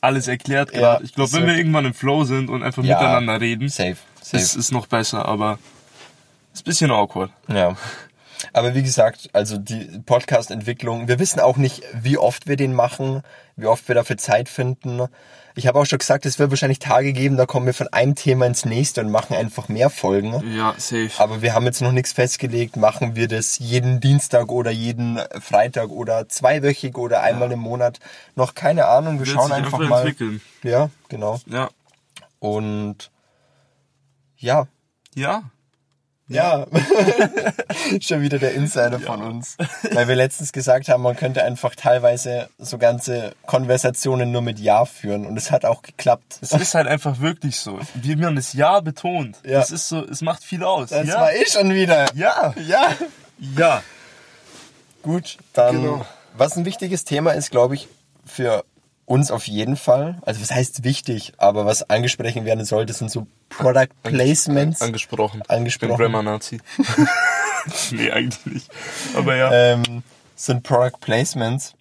alles 0.00 0.26
erklärt 0.26 0.72
Ja, 0.72 0.80
gerade. 0.80 1.04
ich 1.04 1.14
glaube, 1.14 1.32
wenn 1.32 1.46
wir 1.46 1.54
irgendwann 1.56 1.84
im 1.84 1.94
Flow 1.94 2.24
sind 2.24 2.50
und 2.50 2.62
einfach 2.64 2.82
Ja. 2.82 2.96
miteinander 2.98 3.40
reden, 3.40 3.68
Safe, 3.68 3.96
safe. 4.20 4.36
ist 4.42 4.56
ist 4.56 4.72
noch 4.72 4.86
besser, 4.88 5.26
aber 5.26 5.58
ist 6.52 6.62
ein 6.62 6.64
bisschen 6.64 6.90
awkward. 6.90 7.30
Ja. 7.48 7.76
Aber 8.52 8.74
wie 8.74 8.82
gesagt, 8.82 9.30
also 9.32 9.56
die 9.58 10.00
Podcast-Entwicklung, 10.04 11.08
wir 11.08 11.18
wissen 11.18 11.40
auch 11.40 11.56
nicht, 11.56 11.82
wie 11.94 12.18
oft 12.18 12.46
wir 12.46 12.56
den 12.56 12.74
machen, 12.74 13.22
wie 13.56 13.66
oft 13.66 13.86
wir 13.88 13.94
dafür 13.94 14.16
Zeit 14.16 14.48
finden. 14.48 15.02
Ich 15.54 15.66
habe 15.66 15.78
auch 15.78 15.84
schon 15.84 15.98
gesagt, 15.98 16.24
es 16.24 16.38
wird 16.38 16.48
wahrscheinlich 16.50 16.78
Tage 16.78 17.12
geben, 17.12 17.36
da 17.36 17.44
kommen 17.44 17.66
wir 17.66 17.74
von 17.74 17.88
einem 17.88 18.14
Thema 18.14 18.46
ins 18.46 18.64
nächste 18.64 19.02
und 19.02 19.10
machen 19.10 19.36
einfach 19.36 19.68
mehr 19.68 19.90
Folgen. 19.90 20.42
Ja, 20.56 20.74
safe. 20.78 21.10
Aber 21.18 21.42
wir 21.42 21.52
haben 21.54 21.66
jetzt 21.66 21.82
noch 21.82 21.92
nichts 21.92 22.12
festgelegt. 22.12 22.76
Machen 22.76 23.16
wir 23.16 23.28
das 23.28 23.58
jeden 23.58 24.00
Dienstag 24.00 24.50
oder 24.50 24.70
jeden 24.70 25.20
Freitag 25.40 25.90
oder 25.90 26.26
zweiwöchig 26.28 26.96
oder 26.96 27.20
einmal 27.22 27.52
im 27.52 27.58
Monat? 27.58 27.98
Noch 28.34 28.54
keine 28.54 28.86
Ahnung. 28.86 29.18
Wir 29.18 29.26
Wird 29.26 29.36
schauen 29.36 29.52
einfach 29.52 29.74
einfach 29.74 29.88
mal. 29.90 30.00
entwickeln. 30.00 30.40
Ja, 30.62 30.88
genau. 31.10 31.38
Ja. 31.46 31.68
Und 32.38 33.10
ja, 34.38 34.66
Ja. 35.14 35.42
Ja. 36.28 36.66
Schon 38.00 38.20
wieder 38.22 38.38
der 38.38 38.54
Insider 38.54 38.98
von 39.00 39.22
uns. 39.22 39.56
Weil 39.90 40.08
wir 40.08 40.14
letztens 40.16 40.52
gesagt 40.52 40.88
haben, 40.88 41.02
man 41.02 41.16
könnte 41.16 41.42
einfach 41.44 41.74
teilweise 41.74 42.48
so 42.58 42.78
ganze 42.78 43.34
Konversationen 43.46 44.32
nur 44.32 44.42
mit 44.42 44.58
Ja 44.58 44.84
führen. 44.84 45.26
Und 45.26 45.36
es 45.36 45.50
hat 45.50 45.64
auch 45.64 45.82
geklappt. 45.82 46.38
Es 46.40 46.52
ist 46.52 46.74
halt 46.74 46.86
einfach 46.86 47.20
wirklich 47.20 47.56
so. 47.58 47.78
Wie 47.94 48.16
man 48.16 48.36
das 48.36 48.52
Ja 48.52 48.80
betont. 48.80 49.36
Ja. 49.44 49.58
Das 49.58 49.70
ist 49.70 49.88
so, 49.88 50.04
es 50.04 50.22
macht 50.22 50.42
viel 50.44 50.64
aus. 50.64 50.90
Das 50.90 51.06
ja. 51.06 51.20
war 51.20 51.34
ich 51.34 51.48
schon 51.48 51.72
wieder. 51.74 52.06
ja. 52.14 52.54
Ja. 52.66 52.90
Ja. 53.56 53.82
Gut, 55.02 55.38
dann, 55.52 55.82
Genau. 55.82 56.06
was 56.36 56.56
ein 56.56 56.64
wichtiges 56.64 57.04
Thema 57.04 57.32
ist, 57.32 57.50
glaube 57.50 57.74
ich, 57.74 57.88
für 58.24 58.64
uns 59.12 59.30
auf 59.30 59.46
jeden 59.46 59.76
Fall. 59.76 60.16
Also 60.22 60.40
was 60.40 60.50
heißt 60.50 60.84
wichtig, 60.84 61.34
aber 61.36 61.66
was 61.66 61.90
angesprochen 61.90 62.46
werden 62.46 62.64
sollte, 62.64 62.94
sind 62.94 63.10
so 63.10 63.26
Product 63.50 63.88
Placements. 64.02 64.80
Angesprochen. 64.80 65.42
Angesprochen. 65.48 65.92
Ich 65.92 65.98
bin 65.98 66.06
Grammar-Nazi. 66.06 66.60
nee, 67.90 68.10
eigentlich 68.10 68.46
nicht. 68.46 68.70
Aber 69.14 69.36
ja. 69.36 69.52
ähm, 69.52 70.02
sind 70.34 70.62
Product 70.62 70.98
Placements 71.02 71.74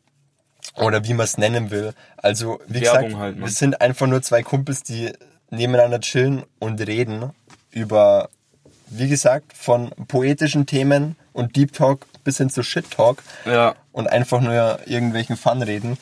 oder 0.75 1.05
wie 1.05 1.13
man 1.13 1.23
es 1.23 1.37
nennen 1.37 1.71
will. 1.71 1.93
Also 2.17 2.59
wie 2.67 2.81
Werbung 2.81 3.03
gesagt, 3.03 3.15
halt, 3.15 3.39
wir 3.39 3.47
sind 3.47 3.79
einfach 3.79 4.07
nur 4.07 4.21
zwei 4.21 4.43
Kumpels, 4.43 4.83
die 4.83 5.13
nebeneinander 5.51 6.01
chillen 6.01 6.43
und 6.59 6.85
reden 6.85 7.31
über, 7.69 8.29
wie 8.89 9.07
gesagt, 9.07 9.53
von 9.53 9.91
poetischen 10.09 10.65
Themen 10.65 11.15
und 11.31 11.55
Deep 11.55 11.71
Talk 11.71 12.07
bis 12.25 12.39
hin 12.39 12.49
zu 12.49 12.61
Shit 12.61 12.91
Talk 12.91 13.23
ja. 13.45 13.73
und 13.93 14.07
einfach 14.07 14.41
nur 14.41 14.79
irgendwelchen 14.85 15.37
Fun 15.37 15.61
reden. 15.61 15.97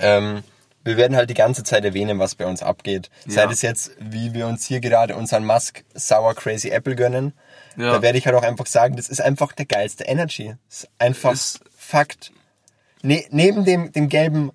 Ähm, 0.00 0.42
wir 0.82 0.96
werden 0.98 1.16
halt 1.16 1.30
die 1.30 1.34
ganze 1.34 1.64
Zeit 1.64 1.84
erwähnen, 1.84 2.18
was 2.18 2.34
bei 2.34 2.46
uns 2.46 2.62
abgeht. 2.62 3.08
Ja. 3.26 3.32
Sei 3.32 3.44
es 3.52 3.62
jetzt, 3.62 3.92
wie 3.98 4.34
wir 4.34 4.46
uns 4.46 4.66
hier 4.66 4.80
gerade 4.80 5.16
unseren 5.16 5.46
Musk 5.46 5.82
Sour 5.94 6.34
Crazy 6.34 6.68
Apple 6.70 6.94
gönnen. 6.94 7.32
Ja. 7.76 7.92
Da 7.92 8.02
werde 8.02 8.18
ich 8.18 8.26
halt 8.26 8.36
auch 8.36 8.42
einfach 8.42 8.66
sagen, 8.66 8.96
das 8.96 9.08
ist 9.08 9.20
einfach 9.20 9.52
der 9.52 9.64
geilste 9.66 10.04
Energy. 10.04 10.54
Das 10.68 10.80
ist 10.84 10.88
einfach 10.98 11.32
Ist- 11.32 11.60
Fakt. 11.76 12.32
Ne, 13.02 13.24
neben 13.30 13.64
dem, 13.64 13.92
dem 13.92 14.08
gelben 14.08 14.50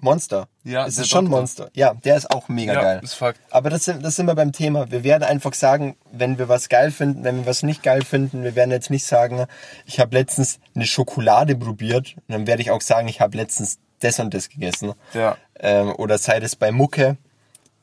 Monster. 0.00 0.48
Ja, 0.64 0.86
es 0.86 0.98
ist 0.98 1.08
schon 1.08 1.24
Doktor. 1.26 1.38
Monster. 1.40 1.70
Ja, 1.74 1.94
der 1.94 2.16
ist 2.16 2.30
auch 2.30 2.48
mega 2.48 2.74
Ja, 2.74 2.80
geil. 2.82 3.00
ist 3.02 3.14
Fakt. 3.14 3.40
Aber 3.50 3.70
das 3.70 3.84
sind, 3.86 4.04
das 4.04 4.16
sind 4.16 4.26
wir 4.26 4.34
beim 4.34 4.52
Thema. 4.52 4.90
Wir 4.90 5.02
werden 5.02 5.22
einfach 5.22 5.54
sagen, 5.54 5.96
wenn 6.12 6.36
wir 6.38 6.48
was 6.48 6.68
geil 6.68 6.90
finden, 6.90 7.24
wenn 7.24 7.38
wir 7.38 7.46
was 7.46 7.62
nicht 7.62 7.82
geil 7.82 8.02
finden, 8.04 8.42
wir 8.44 8.54
werden 8.54 8.70
jetzt 8.70 8.90
nicht 8.90 9.06
sagen, 9.06 9.46
ich 9.86 10.00
habe 10.00 10.14
letztens 10.16 10.58
eine 10.74 10.86
Schokolade 10.86 11.56
probiert. 11.56 12.14
Und 12.16 12.24
dann 12.28 12.46
werde 12.46 12.60
ich 12.62 12.70
auch 12.70 12.82
sagen, 12.82 13.08
ich 13.08 13.20
habe 13.20 13.36
letztens 13.36 13.78
das 14.04 14.20
und 14.20 14.34
das 14.34 14.48
gegessen. 14.48 14.92
Ja. 15.12 15.36
Ähm, 15.58 15.92
oder 15.96 16.18
sei 16.18 16.40
das 16.40 16.56
bei 16.56 16.72
Mucke, 16.72 17.16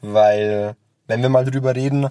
weil 0.01 0.75
wenn 1.07 1.21
wir 1.21 1.29
mal 1.29 1.45
drüber 1.45 1.75
reden 1.75 2.07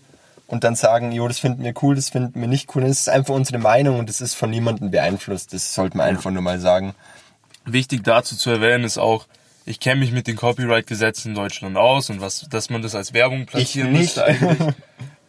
und 0.47 0.64
dann 0.64 0.75
sagen, 0.75 1.12
jo, 1.12 1.29
das 1.29 1.38
finden 1.38 1.62
wir 1.62 1.75
cool, 1.83 1.95
das 1.95 2.11
finden 2.11 2.40
wir 2.40 2.49
nicht 2.49 2.75
cool, 2.75 2.83
dann 2.83 2.90
ist 2.90 3.09
einfach 3.09 3.35
unsere 3.35 3.59
Meinung 3.59 3.99
und 3.99 4.09
das 4.09 4.21
ist 4.21 4.35
von 4.35 4.50
niemandem 4.50 4.90
beeinflusst. 4.90 5.52
Das 5.52 5.75
sollte 5.75 5.97
man 5.97 6.09
einfach 6.09 6.31
nur 6.31 6.43
mal 6.43 6.59
sagen. 6.59 6.95
Wichtig 7.64 8.02
dazu 8.02 8.37
zu 8.37 8.50
erwähnen 8.50 8.85
ist 8.85 8.99
auch, 8.99 9.26
ich 9.64 9.79
kenne 9.79 10.00
mich 10.00 10.11
mit 10.11 10.26
den 10.26 10.37
Copyright-Gesetzen 10.37 11.29
in 11.29 11.35
Deutschland 11.35 11.76
aus 11.76 12.11
und 12.11 12.21
was, 12.21 12.49
dass 12.50 12.71
man 12.71 12.83
das 12.83 12.95
als 12.95 13.12
Werbung 13.12 13.47
platzieren 13.47 13.93
nicht. 13.93 14.00
müsste 14.00 14.25
eigentlich. 14.25 14.75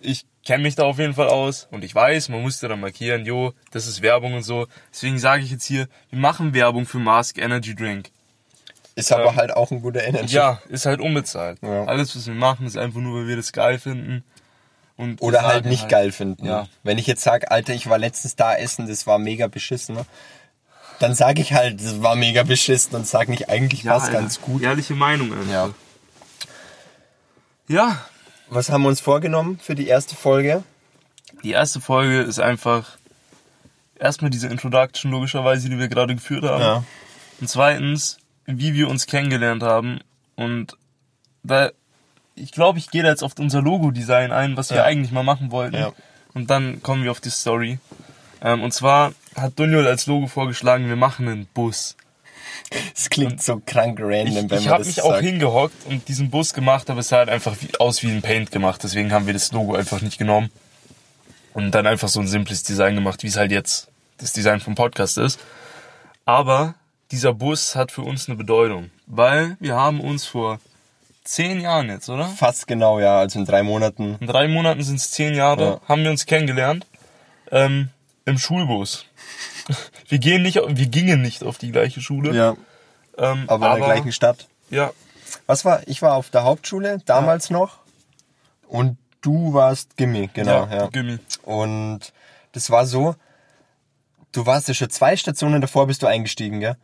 Ich 0.04 0.26
kenne 0.44 0.64
mich 0.64 0.74
da 0.74 0.86
auf 0.86 0.98
jeden 0.98 1.14
Fall 1.14 1.28
aus 1.28 1.68
und 1.70 1.84
ich 1.84 1.94
weiß, 1.94 2.30
man 2.30 2.42
musste 2.42 2.68
da 2.68 2.76
markieren, 2.76 3.24
jo, 3.24 3.54
das 3.70 3.86
ist 3.86 4.02
Werbung 4.02 4.34
und 4.34 4.42
so. 4.42 4.66
Deswegen 4.92 5.20
sage 5.20 5.44
ich 5.44 5.52
jetzt 5.52 5.66
hier, 5.66 5.88
wir 6.10 6.18
machen 6.18 6.56
Werbung 6.56 6.88
für 6.88 6.98
Mask 6.98 7.38
Energy 7.38 7.76
Drink. 7.76 8.10
Ist 8.96 9.12
aber 9.12 9.30
Ähm, 9.30 9.36
halt 9.38 9.52
auch 9.52 9.72
ein 9.72 9.82
guter 9.82 10.04
Energy. 10.04 10.36
Ja, 10.36 10.62
ist 10.70 10.86
halt 10.86 11.00
unbezahlt. 11.00 11.60
Ja. 11.62 11.86
Alles, 11.86 12.16
was 12.16 12.28
wir 12.28 12.34
machen, 12.34 12.66
ist 12.68 12.78
einfach 12.78 13.00
nur, 13.00 13.20
weil 13.22 13.28
wir 13.28 13.36
das 13.38 13.54
geil 13.54 13.80
finden. 13.80 14.24
Und 14.98 15.22
Oder 15.22 15.44
halt 15.44 15.66
nicht 15.66 15.90
geil 15.90 16.12
finden. 16.12 16.46
Ja. 16.46 16.68
Wenn 16.84 16.98
ich 16.98 17.08
jetzt 17.08 17.24
sage, 17.24 17.50
Alter, 17.50 17.74
ich 17.74 17.90
war 17.90 17.98
letztens 17.98 18.36
da 18.36 18.54
essen, 18.56 18.88
das 18.88 19.08
war 19.08 19.18
mega 19.18 19.48
beschissen, 19.48 19.96
ne? 19.96 20.06
dann 21.00 21.16
sage 21.16 21.42
ich 21.42 21.54
halt, 21.54 21.84
das 21.84 22.04
war 22.04 22.16
mega 22.16 22.44
beschissen 22.44 22.96
und 22.96 23.08
sage 23.08 23.32
nicht, 23.32 23.50
eigentlich 23.50 23.84
Ja, 23.84 23.94
war 23.94 24.04
es 24.04 24.12
ganz 24.12 24.40
gut. 24.40 24.62
Ehrliche 24.62 24.94
Meinung 24.94 25.34
einfach. 25.34 25.52
Ja. 25.52 25.70
ja, 27.68 28.06
Was 28.50 28.70
haben 28.70 28.84
wir 28.84 28.90
uns 28.90 29.02
vorgenommen 29.02 29.58
für 29.60 29.74
die 29.74 29.88
erste 29.88 30.16
Folge? 30.16 30.64
die 31.44 31.52
erste 31.52 31.82
Folge 31.82 32.22
ist 32.22 32.40
einfach 32.40 32.98
erstmal 33.98 34.30
diese 34.30 34.48
Introduction, 34.48 35.10
logischerweise, 35.10 35.70
die 35.70 35.80
wir 35.80 35.88
gerade 35.88 36.14
geführt 36.14 36.44
haben. 36.44 36.62
Ja. 36.62 36.84
Und 37.40 37.50
zweitens, 37.50 38.18
wie 38.46 38.74
wir 38.74 38.88
uns 38.90 39.06
kennengelernt 39.06 39.64
haben 39.64 40.00
und 40.36 40.78
weil 41.44 41.74
ich 42.36 42.52
glaube, 42.52 42.80
ich 42.80 42.90
gehe 42.92 43.04
da 43.04 43.10
jetzt 43.10 43.24
auf 43.24 43.34
unser 43.40 43.62
Logo-Design 43.62 44.32
ein, 44.32 44.58
was 44.58 44.70
wir 44.70 44.78
Ja. 44.78 44.84
eigentlich 44.86 45.12
mal 45.12 45.24
machen 45.24 45.52
wollten. 45.52 45.76
Ja. 45.76 45.92
Und 46.34 46.50
dann 46.50 46.82
kommen 46.82 47.04
wir 47.04 47.12
auf 47.12 47.20
die 47.20 47.30
Story. 47.30 47.78
Ähm, 48.42 48.64
und 48.64 48.74
zwar 48.74 49.14
hat 49.36 49.60
Dunjol 49.60 49.86
als 49.86 50.06
Logo 50.08 50.28
vorgeschlagen, 50.28 50.88
wir 50.88 50.96
machen 50.96 51.28
einen 51.28 51.46
Bus. 51.48 51.96
Es 52.96 53.10
klingt 53.10 53.44
so 53.44 53.62
krank 53.66 54.00
random, 54.02 54.28
Ich, 54.28 54.36
wenn 54.50 54.60
ich 54.60 54.66
man 54.66 54.74
habe 54.74 54.78
das 54.80 54.88
mich 54.88 55.02
auch 55.02 55.12
sagt. 55.12 55.24
hingehockt 55.26 55.86
und 55.88 56.08
diesen 56.08 56.30
Bus 56.30 56.54
gemacht, 56.54 56.90
aber 56.90 57.02
es 57.02 57.10
sah 57.10 57.18
halt 57.18 57.30
einfach 57.30 57.56
wie, 57.60 57.70
aus 57.80 58.02
wie 58.02 58.10
ein 58.12 58.22
Paint 58.22 58.52
gemacht. 58.52 58.82
Deswegen 58.84 59.12
haben 59.12 59.26
wir 59.28 59.34
das 59.34 59.52
Logo 59.52 59.76
einfach 59.76 60.02
nicht 60.02 60.18
genommen. 60.18 60.50
Und 61.54 61.72
dann 61.72 61.86
einfach 61.86 62.08
so 62.08 62.22
ein 62.22 62.28
simples 62.28 62.64
Design 62.64 62.96
gemacht, 62.96 63.24
wie 63.24 63.28
es 63.28 63.36
halt 63.36 63.52
jetzt 63.52 63.90
das 64.18 64.32
Design 64.32 64.62
vom 64.62 64.74
Podcast 64.76 65.18
ist. 65.18 65.38
Aber 66.24 66.76
dieser 67.12 67.34
Bus 67.34 67.76
hat 67.76 67.92
für 67.92 68.02
uns 68.02 68.28
eine 68.28 68.38
Bedeutung, 68.38 68.90
weil 69.08 69.58
wir 69.60 69.76
haben 69.76 70.00
uns 70.02 70.26
vor 70.26 70.60
zehn 71.24 71.60
Jahren 71.62 71.90
jetzt, 71.90 72.10
oder? 72.10 72.26
Fast 72.28 72.68
genau, 72.68 73.00
ja, 73.00 73.20
also 73.20 73.40
in 73.40 73.46
drei 73.46 73.64
Monaten. 73.64 74.18
In 74.20 74.28
drei 74.28 74.48
Monaten 74.48 74.82
sind 74.82 74.96
es 74.96 75.12
zehn 75.12 75.36
Jahre, 75.36 75.64
Ja. 75.64 75.82
haben 75.88 76.04
wir 76.04 76.10
uns 76.12 76.26
kennengelernt. 76.26 76.88
Ähm, 77.52 77.90
Im 78.26 78.38
Schulbus. 78.38 79.06
Wir 80.08 80.20
gehen 80.20 80.42
nicht, 80.42 80.56
wir 80.56 80.88
gingen 80.88 81.22
nicht 81.22 81.44
auf 81.44 81.58
die 81.58 81.72
gleiche 81.72 82.02
Schule. 82.02 82.36
Ja, 82.36 82.56
ähm, 83.18 83.46
aber 83.48 83.68
in 83.74 83.78
der 83.80 83.86
gleichen 83.86 84.12
Stadt. 84.12 84.48
Ja, 84.70 84.92
Was 85.46 85.64
war, 85.64 85.88
ich 85.88 86.02
war 86.02 86.16
auf 86.16 86.30
der 86.30 86.44
Hauptschule, 86.44 87.00
damals 87.06 87.50
noch. 87.50 87.78
Und 88.68 88.98
du 89.22 89.54
warst 89.54 89.96
Gimmi, 89.96 90.30
genau, 90.34 90.66
ja, 90.66 90.76
ja. 90.78 90.88
Gimmi. 90.88 91.20
Und 91.44 92.12
das 92.52 92.70
war 92.72 92.86
so, 92.86 93.16
du 94.34 94.46
warst 94.46 94.68
ja 94.68 94.74
schon 94.74 94.90
zwei 94.90 95.16
Stationen 95.16 95.62
davor 95.62 95.88
bist 95.88 96.04
du 96.04 96.08
eingestiegen, 96.08 96.60
gell? 96.60 96.76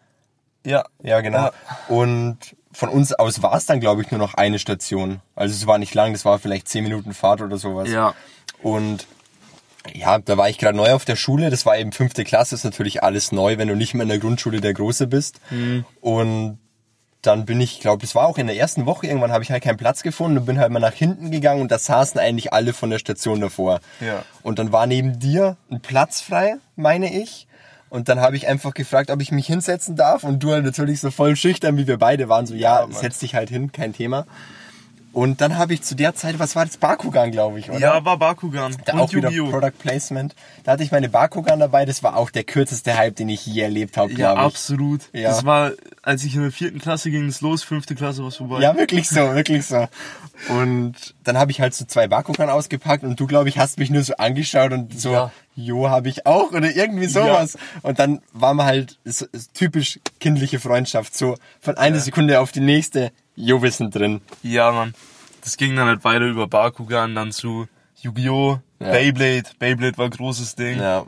Ja, 0.68 0.86
Ja, 1.02 1.22
genau. 1.22 1.50
Und 1.88 2.38
von 2.74 2.90
uns 2.90 3.14
aus 3.14 3.42
war 3.42 3.56
es 3.56 3.66
dann, 3.66 3.80
glaube 3.80 4.02
ich, 4.02 4.12
nur 4.12 4.20
noch 4.20 4.34
eine 4.34 4.60
Station. 4.60 5.22
Also 5.36 5.56
es 5.56 5.66
war 5.66 5.78
nicht 5.78 5.94
lang, 5.94 6.14
das 6.14 6.26
war 6.26 6.40
vielleicht 6.40 6.68
zehn 6.68 6.84
Minuten 6.84 7.14
Fahrt 7.14 7.42
oder 7.42 7.58
sowas. 7.58 7.90
ja. 7.90 8.14
Und 8.62 9.08
ja, 9.94 10.20
da 10.20 10.38
war 10.38 10.50
ich 10.50 10.58
gerade 10.58 10.76
neu 10.76 10.94
auf 10.94 11.06
der 11.06 11.16
Schule. 11.16 11.50
Das 11.50 11.66
war 11.66 11.78
eben 11.78 11.92
fünfte 11.92 12.24
Klasse, 12.24 12.56
ist 12.56 12.66
natürlich 12.66 13.04
alles 13.04 13.32
neu, 13.32 13.58
wenn 13.58 13.68
du 13.68 13.76
nicht 13.76 13.94
mehr 13.94 14.04
in 14.04 14.10
der 14.10 14.20
Grundschule 14.20 14.60
der 14.60 14.74
Große 14.74 15.08
bist. 15.08 15.40
Mhm. 15.50 15.86
Und 16.02 16.60
dann 17.22 17.46
bin 17.46 17.60
ich, 17.62 17.80
glaube 17.80 18.02
das 18.02 18.16
war 18.16 18.28
auch 18.28 18.38
in 18.38 18.48
der 18.48 18.58
ersten 18.58 18.86
Woche, 18.86 19.08
irgendwann 19.08 19.32
habe 19.32 19.44
ich 19.44 19.52
halt 19.52 19.64
keinen 19.64 19.78
Platz 19.78 20.04
gefunden 20.04 20.38
und 20.38 20.46
bin 20.46 20.60
halt 20.60 20.72
mal 20.72 20.80
nach 20.80 20.94
hinten 20.94 21.32
gegangen 21.32 21.62
und 21.62 21.72
da 21.72 21.80
saßen 21.80 22.20
eigentlich 22.20 22.54
alle 22.54 22.74
von 22.74 22.90
der 22.90 23.00
Station 23.00 23.42
davor. 23.42 23.80
Ja. 24.00 24.24
Und 24.44 24.60
dann 24.60 24.72
war 24.72 24.86
neben 24.86 25.20
dir 25.20 25.58
ein 25.70 25.82
Platz 25.82 26.22
frei, 26.22 26.58
meine 26.76 27.14
ich. 27.14 27.47
Und 27.90 28.10
dann 28.10 28.20
habe 28.20 28.36
ich 28.36 28.48
einfach 28.48 28.74
gefragt, 28.74 29.10
ob 29.12 29.22
ich 29.22 29.32
mich 29.32 29.48
hinsetzen 29.48 29.96
darf. 29.96 30.24
Und 30.24 30.40
du 30.44 30.52
halt 30.52 30.66
natürlich 30.66 31.00
so 31.00 31.10
voll 31.12 31.36
schüchtern, 31.36 31.78
wie 31.78 31.88
wir 31.88 31.98
beide 31.98 32.28
waren, 32.30 32.46
so, 32.46 32.54
ja, 32.54 32.82
Ja, 32.82 32.88
setz 32.92 33.20
dich 33.20 33.34
halt 33.36 33.50
hin, 33.50 33.72
kein 33.72 33.94
Thema. 33.94 34.26
Und 35.14 35.42
dann 35.42 35.58
habe 35.58 35.74
ich 35.74 35.82
zu 35.82 35.96
der 35.96 36.14
Zeit, 36.14 36.38
was 36.38 36.56
war 36.56 36.64
das, 36.66 36.78
Bakugan, 36.78 37.32
glaube 37.32 37.60
ich, 37.60 37.72
oder? 37.72 37.80
Ja, 37.80 38.06
war 38.06 38.18
Bakugan. 38.18 38.76
Da 38.86 38.94
und 38.94 39.00
auch 39.00 39.14
wieder! 39.14 39.30
Product 39.32 39.72
Placement. 39.80 40.36
Da 40.64 40.74
hatte 40.74 40.84
ich 40.84 40.92
meine 40.92 41.10
Bakugan 41.10 41.60
dabei. 41.60 41.86
Das 41.86 42.04
war 42.04 42.18
auch 42.18 42.30
der 42.30 42.44
kürzeste 42.44 42.96
Hype, 42.96 43.16
den 43.16 43.30
ich 43.30 43.44
je 43.46 43.62
erlebt 43.64 43.98
habe, 43.98 44.12
Ja, 44.12 44.16
glaube 44.34 44.42
ich. 44.42 44.46
absolut. 44.46 45.02
Ja. 45.14 45.30
Das 45.30 45.44
war, 45.44 45.72
als 46.08 46.24
ich 46.24 46.36
in 46.36 46.42
der 46.42 46.52
vierten 46.54 46.80
Klasse 46.80 47.12
ging 47.12 47.28
es 47.28 47.42
los, 47.42 47.64
fünfte 47.64 47.94
Klasse 47.94 48.22
war 48.22 48.30
es 48.30 48.38
vorbei. 48.38 48.62
Ja, 48.62 48.78
wirklich 48.78 49.10
so, 49.10 49.36
wirklich 49.36 49.66
so. 49.66 49.88
Und 50.48 51.16
dann 51.24 51.38
habe 51.38 51.52
ich 51.52 51.60
halt 51.60 51.74
so 51.74 51.84
zwei 51.84 52.08
Bakugan 52.08 52.50
ausgepackt 52.50 53.04
und 53.04 53.20
du, 53.20 53.28
glaube 53.28 53.50
ich, 53.50 53.58
hast 53.58 53.78
mich 53.78 53.90
nur 53.90 54.04
so 54.04 54.16
angeschaut 54.16 54.72
und 54.72 54.98
so, 54.98 55.12
Ja. 55.12 55.32
jo, 55.56 55.90
habe 55.90 56.08
ich 56.08 56.26
auch 56.26 56.54
oder 56.54 56.74
irgendwie 56.74 57.08
sowas. 57.08 57.58
Und 57.82 58.00
dann 58.00 58.22
war 58.32 58.54
man 58.54 58.66
halt 58.66 58.98
so, 59.04 59.26
typisch 59.54 60.00
kindliche 60.22 60.60
Freundschaft, 60.60 61.16
so 61.18 61.36
von 61.60 61.78
einer 61.78 62.00
Sekunde 62.00 62.40
auf 62.40 62.54
die 62.54 62.62
nächste, 62.62 63.12
jo, 63.36 63.62
wir 63.62 63.72
sind 63.72 63.94
drin. 63.94 64.22
Ja, 64.44 64.72
Mann. 64.72 64.94
Das 65.42 65.58
ging 65.58 65.76
dann 65.76 65.88
halt 65.88 66.04
weiter 66.06 66.26
über 66.26 66.48
Bakugan, 66.48 67.16
dann 67.16 67.32
zu 67.34 67.68
Yu-Gi-Oh! 68.02 68.60
Ja. 68.80 68.92
Beyblade. 68.92 69.50
Beyblade 69.60 69.98
war 69.98 70.06
ein 70.06 70.12
großes 70.12 70.56
Ding. 70.56 70.80
Ja. 70.80 71.06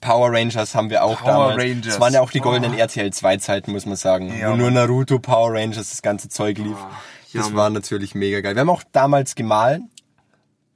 Power 0.00 0.32
Rangers 0.32 0.74
haben 0.74 0.88
wir 0.90 1.02
auch 1.04 1.20
Power 1.20 1.48
damals. 1.50 1.58
Rangers. 1.62 1.86
Das 1.86 2.00
waren 2.00 2.12
ja 2.14 2.20
auch 2.20 2.30
die 2.30 2.40
goldenen 2.40 2.74
Oh. 2.74 2.78
RTL 2.78 3.12
2 3.12 3.36
Zeiten, 3.38 3.72
muss 3.72 3.86
man 3.86 3.96
sagen. 3.96 4.36
Ja, 4.38 4.50
wo 4.52 4.56
nur. 4.56 4.70
Naruto, 4.70 5.18
Power 5.18 5.52
Rangers, 5.54 5.90
das 5.90 6.02
ganze 6.02 6.28
Zeug 6.28 6.58
lief. 6.58 6.76
ja, 7.32 7.40
das 7.40 7.46
Mann. 7.50 7.56
war 7.56 7.70
natürlich 7.70 8.14
mega 8.14 8.40
geil. 8.40 8.54
Wir 8.54 8.60
haben 8.60 8.70
auch 8.70 8.84
damals 8.92 9.34
gemahlen. 9.34 9.90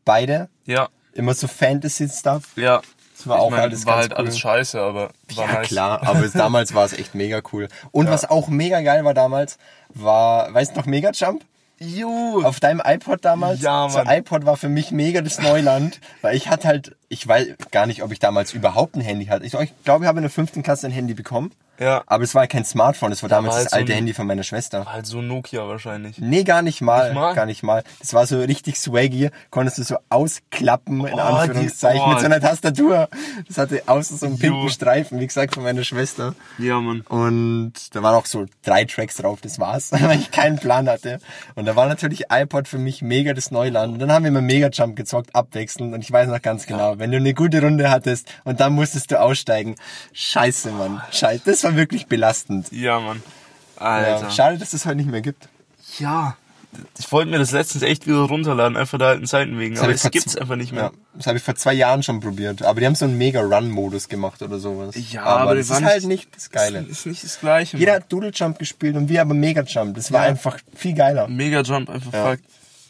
Beide. 0.04 0.48
Ja, 0.66 0.88
Immer 1.12 1.34
so 1.34 1.46
Fantasy-Stuff. 1.46 2.42
ja. 2.56 2.80
Das 3.16 3.28
war 3.28 3.36
Ich 3.36 3.42
auch 3.44 3.50
mein, 3.50 3.60
alles 3.60 3.86
war 3.86 3.92
ganz 3.94 4.02
halt 4.02 4.12
cool. 4.12 4.18
alles 4.18 4.38
scheiße, 4.40 4.80
aber 4.80 5.10
war 5.36 5.46
Ja, 5.46 5.52
nice. 5.54 5.68
klar, 5.68 6.02
aber 6.04 6.26
damals 6.28 6.74
war 6.74 6.84
es 6.84 6.92
echt 6.94 7.14
mega 7.14 7.40
cool. 7.52 7.68
Und 7.92 8.08
was 8.10 8.28
auch 8.28 8.48
mega 8.48 8.80
geil 8.80 9.04
war 9.04 9.14
damals, 9.14 9.56
war, 9.90 10.52
weißt 10.52 10.72
du 10.74 10.80
noch, 10.80 10.86
Mega 10.86 11.12
Jump? 11.12 11.44
Juhu. 11.78 12.42
Auf 12.44 12.58
deinem 12.58 12.82
iPod 12.84 13.24
damals? 13.24 13.60
Ja, 13.62 13.88
So 13.88 13.98
Mann. 13.98 14.08
iPod 14.18 14.46
war 14.46 14.56
für 14.56 14.68
mich 14.68 14.90
mega 14.90 15.22
das 15.22 15.40
Neuland, 15.40 16.00
weil 16.22 16.36
ich 16.36 16.48
hatte 16.48 16.66
halt, 16.66 16.96
ich 17.14 17.26
weiß 17.26 17.46
gar 17.70 17.86
nicht, 17.86 18.02
ob 18.02 18.12
ich 18.12 18.18
damals 18.18 18.52
überhaupt 18.52 18.96
ein 18.96 19.00
Handy 19.00 19.26
hatte. 19.26 19.44
Ich, 19.46 19.54
ich 19.54 19.72
glaube, 19.84 20.04
ich 20.04 20.08
habe 20.08 20.18
in 20.18 20.22
der 20.22 20.30
fünften 20.30 20.62
Klasse 20.62 20.86
ein 20.86 20.92
Handy 20.92 21.14
bekommen. 21.14 21.52
Ja. 21.80 22.04
Aber 22.06 22.22
es 22.22 22.36
war 22.36 22.46
kein 22.46 22.64
Smartphone, 22.64 23.10
es 23.10 23.22
war 23.24 23.28
damals 23.28 23.50
war 23.50 23.56
halt 23.56 23.66
das 23.66 23.72
so 23.72 23.76
alte 23.78 23.92
ein- 23.92 23.96
Handy 23.96 24.14
von 24.14 24.28
meiner 24.28 24.44
Schwester. 24.44 24.84
Halt 24.92 25.06
so 25.06 25.20
Nokia 25.20 25.66
wahrscheinlich. 25.66 26.18
Nee, 26.18 26.44
gar 26.44 26.62
nicht 26.62 26.80
mal, 26.80 27.06
Nicht 27.08 27.14
mal? 27.16 27.34
Gar 27.34 27.46
nicht 27.46 27.64
mal. 27.64 27.82
Das 27.98 28.14
war 28.14 28.26
so 28.28 28.38
richtig 28.40 28.78
swaggy. 28.78 29.30
Konntest 29.50 29.78
du 29.78 29.82
so 29.82 29.96
ausklappen, 30.08 31.04
in 31.04 31.14
Oh, 31.14 31.18
Anführungszeichen, 31.18 32.00
die- 32.00 32.04
oh. 32.04 32.08
mit 32.10 32.20
so 32.20 32.26
einer 32.26 32.40
Tastatur. 32.40 33.08
Das 33.48 33.58
hatte 33.58 33.82
außen 33.86 34.18
so 34.18 34.26
einen 34.26 34.38
pinken 34.38 34.62
Jo. 34.62 34.68
Streifen, 34.68 35.18
wie 35.18 35.26
gesagt, 35.26 35.54
von 35.54 35.62
meiner 35.64 35.82
Schwester. 35.84 36.34
Ja, 36.58 36.80
Mann. 36.80 37.00
Und 37.02 37.72
da 37.92 38.02
waren 38.02 38.14
auch 38.14 38.26
so 38.26 38.46
drei 38.62 38.84
Tracks 38.84 39.16
drauf, 39.16 39.40
das 39.40 39.58
war's, 39.58 39.90
weil 39.92 40.18
ich 40.20 40.30
keinen 40.30 40.58
Plan 40.58 40.88
hatte. 40.88 41.18
Und 41.56 41.66
da 41.66 41.74
war 41.76 41.86
natürlich 41.88 42.26
iPod 42.30 42.68
für 42.68 42.78
mich 42.78 43.02
mega 43.02 43.34
das 43.34 43.50
Neuland. 43.50 43.94
Und 43.94 43.98
dann 43.98 44.12
haben 44.12 44.22
wir 44.24 44.28
immer 44.28 44.40
Mega 44.42 44.68
Jump 44.68 44.94
gezockt, 44.96 45.34
abwechselnd. 45.34 45.92
Und 45.94 46.00
ich 46.02 46.12
weiß 46.12 46.28
noch 46.28 46.40
ganz 46.40 46.66
genau, 46.66 46.98
wenn 47.04 47.10
du 47.10 47.18
eine 47.18 47.34
gute 47.34 47.60
Runde 47.60 47.90
hattest 47.90 48.26
und 48.44 48.60
dann 48.60 48.72
musstest 48.72 49.10
du 49.10 49.20
aussteigen. 49.20 49.74
Scheiße, 50.14 50.70
Mann. 50.72 51.02
Scheiße. 51.12 51.42
Das 51.44 51.62
war 51.64 51.76
wirklich 51.76 52.06
belastend. 52.06 52.72
Ja, 52.72 52.98
Mann. 52.98 53.22
Ja, 53.78 53.84
Alter. 53.86 54.30
schade, 54.30 54.56
dass 54.58 54.72
es 54.72 54.86
heute 54.86 54.96
nicht 54.96 55.10
mehr 55.10 55.20
gibt. 55.20 55.48
Ja. 55.98 56.36
Ich 56.98 57.12
wollte 57.12 57.30
mir 57.30 57.38
das 57.38 57.52
letztens 57.52 57.82
echt 57.84 58.06
wieder 58.08 58.18
runterladen, 58.22 58.76
einfach 58.76 58.98
der 58.98 59.08
alten 59.08 59.26
Zeiten 59.26 59.58
wegen. 59.60 59.76
hab 59.76 59.84
Aber 59.84 59.92
es 59.92 60.02
gibt's 60.10 60.32
z- 60.32 60.40
einfach 60.40 60.56
nicht 60.56 60.72
mehr. 60.72 60.84
Ja, 60.84 60.90
das 61.14 61.26
habe 61.28 61.36
ich 61.38 61.44
vor 61.44 61.54
zwei 61.54 61.72
Jahren 61.74 62.02
schon 62.02 62.18
probiert. 62.20 62.62
Aber 62.62 62.80
die 62.80 62.86
haben 62.86 62.94
so 62.96 63.04
einen 63.04 63.16
Mega-Run-Modus 63.16 64.08
gemacht 64.08 64.42
oder 64.42 64.58
sowas. 64.58 64.94
Ja, 65.12 65.22
aber, 65.22 65.40
aber 65.42 65.54
das 65.56 65.66
ist 65.70 65.82
halt 65.82 66.02
nicht- 66.04 66.08
nicht 66.08 66.34
das 66.36 66.50
Geile. 66.50 66.80
Ist, 66.80 66.90
ist 67.00 67.06
nicht 67.06 67.22
das 67.24 67.38
Gleiche. 67.38 67.76
Jeder 67.76 67.92
Mann. 67.92 68.02
hat 68.02 68.12
Doodle 68.12 68.30
Jump 68.34 68.58
gespielt 68.58 68.96
und 68.96 69.08
wir 69.08 69.20
aber 69.20 69.34
Mega 69.34 69.62
Jump. 69.62 69.94
Das 69.94 70.10
war 70.10 70.22
Ja. 70.24 70.30
einfach 70.30 70.58
viel 70.74 70.94
geiler. 70.94 71.28
Mega 71.28 71.60
Jump 71.60 71.90
einfach 71.90 72.12
Ja. 72.12 72.30
fuck. 72.32 72.40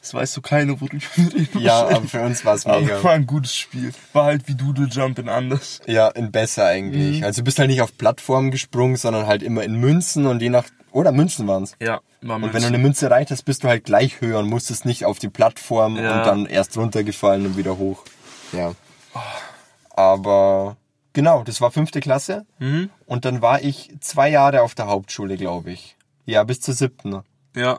Das 0.05 0.13
weißt 0.13 0.37
du 0.37 0.43
keine, 0.43 0.79
worüber 0.83 0.99
wir 1.15 1.33
reden. 1.35 1.61
Ja, 1.61 1.87
aber 1.89 2.03
für 2.07 2.21
uns 2.21 2.45
war 2.45 2.55
es 2.57 2.67
Aber 2.67 2.79
mega. 2.83 3.03
war 3.03 3.13
ein 3.13 3.27
gutes 3.27 3.57
Spiel. 3.57 3.91
War 4.13 4.27
halt 4.27 4.47
wie 4.47 4.55
Doodle 4.55 4.87
Jump 4.89 5.19
in 5.19 5.31
anders. 5.31 5.81
Ja, 5.87 6.09
in 6.09 6.31
besser 6.31 6.67
eigentlich. 6.67 7.21
Mhm. 7.21 7.25
Also 7.25 7.41
du 7.41 7.45
bist 7.47 7.59
halt 7.59 7.71
nicht 7.71 7.81
auf 7.81 7.97
Plattformen 7.97 8.51
gesprungen, 8.51 8.97
sondern 8.97 9.27
halt 9.27 9.43
immer 9.43 9.63
in 9.63 9.77
Münzen 9.81 10.27
und 10.27 10.43
je 10.43 10.51
nach... 10.51 10.67
Oder 10.93 11.11
Münzen 11.11 11.49
waren's. 11.49 11.75
Ja, 11.81 12.03
war 12.21 12.37
Und 12.37 12.53
wenn 12.53 12.61
du 12.61 12.69
eine 12.69 12.77
Münze 12.77 13.07
erreicht 13.07 13.31
hast, 13.31 13.45
bist 13.45 13.65
du 13.65 13.69
halt 13.69 13.85
gleich 13.85 14.21
höher 14.21 14.41
und 14.41 14.49
musstest 14.51 14.85
nicht 14.85 15.07
auf 15.07 15.19
die 15.19 15.31
Plattform 15.31 15.97
Ja. 15.97 16.19
und 16.19 16.27
dann 16.27 16.45
erst 16.45 16.77
runtergefallen 16.77 17.47
und 17.47 17.57
wieder 17.57 17.79
hoch. 17.79 18.05
Ja. 18.53 18.75
Aber 19.97 20.77
genau, 21.15 21.45
das 21.45 21.63
war 21.63 21.71
fünfte 21.71 22.01
Klasse. 22.01 22.45
Mhm. 22.59 22.91
Und 23.07 23.25
dann 23.25 23.41
war 23.41 23.63
ich 23.63 23.91
zwei 24.01 24.29
Jahre 24.29 24.61
auf 24.61 24.75
der 24.75 24.87
Hauptschule, 24.87 25.39
glaube 25.39 25.71
ich. 25.73 25.97
Ja, 26.27 26.45
bis 26.45 26.61
zur 26.61 26.75
siebten. 26.75 27.23
Ja. 27.57 27.79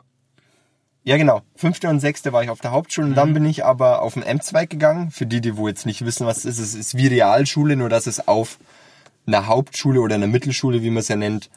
Ja, 1.06 1.16
genau. 1.18 1.42
Fünfte 1.54 1.88
und 1.88 2.00
sechste 2.00 2.32
war 2.32 2.42
ich 2.42 2.50
auf 2.50 2.60
der 2.60 2.72
Hauptschule 2.72 3.06
und 3.06 3.12
Mhm. 3.12 3.16
dann 3.16 3.32
bin 3.34 3.44
ich 3.46 3.64
aber 3.64 4.02
auf 4.02 4.14
den 4.14 4.24
M-Zweig 4.24 4.68
gegangen. 4.70 5.12
Für 5.12 5.24
die, 5.24 5.40
die 5.40 5.56
wo 5.56 5.68
jetzt 5.68 5.86
nicht 5.86 6.04
wissen, 6.04 6.26
was 6.26 6.38
es 6.38 6.58
ist, 6.58 6.58
es 6.58 6.74
ist 6.74 6.96
wie 6.96 7.06
Realschule, 7.06 7.76
nur 7.76 7.88
dass 7.88 8.08
es 8.08 8.26
auf 8.26 8.58
einer 9.24 9.46
Hauptschule 9.46 10.00
oder 10.00 10.16
einer 10.16 10.26
Mittelschule, 10.26 10.82
wie 10.82 10.90
man 10.90 10.98
es 10.98 11.08
ja 11.08 11.14
nennt, 11.14 11.48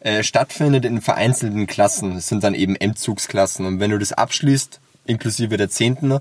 äh, 0.00 0.24
stattfindet 0.24 0.84
in 0.84 1.00
vereinzelten 1.00 1.68
Klassen. 1.68 2.14
Das 2.16 2.26
sind 2.26 2.42
dann 2.42 2.54
eben 2.54 2.74
M-Zugsklassen. 2.74 3.64
Und 3.64 3.78
wenn 3.78 3.92
du 3.92 3.98
das 3.98 4.12
abschließt, 4.12 4.80
inklusive 5.06 5.56
der 5.56 5.70
Zehnten, 5.70 6.18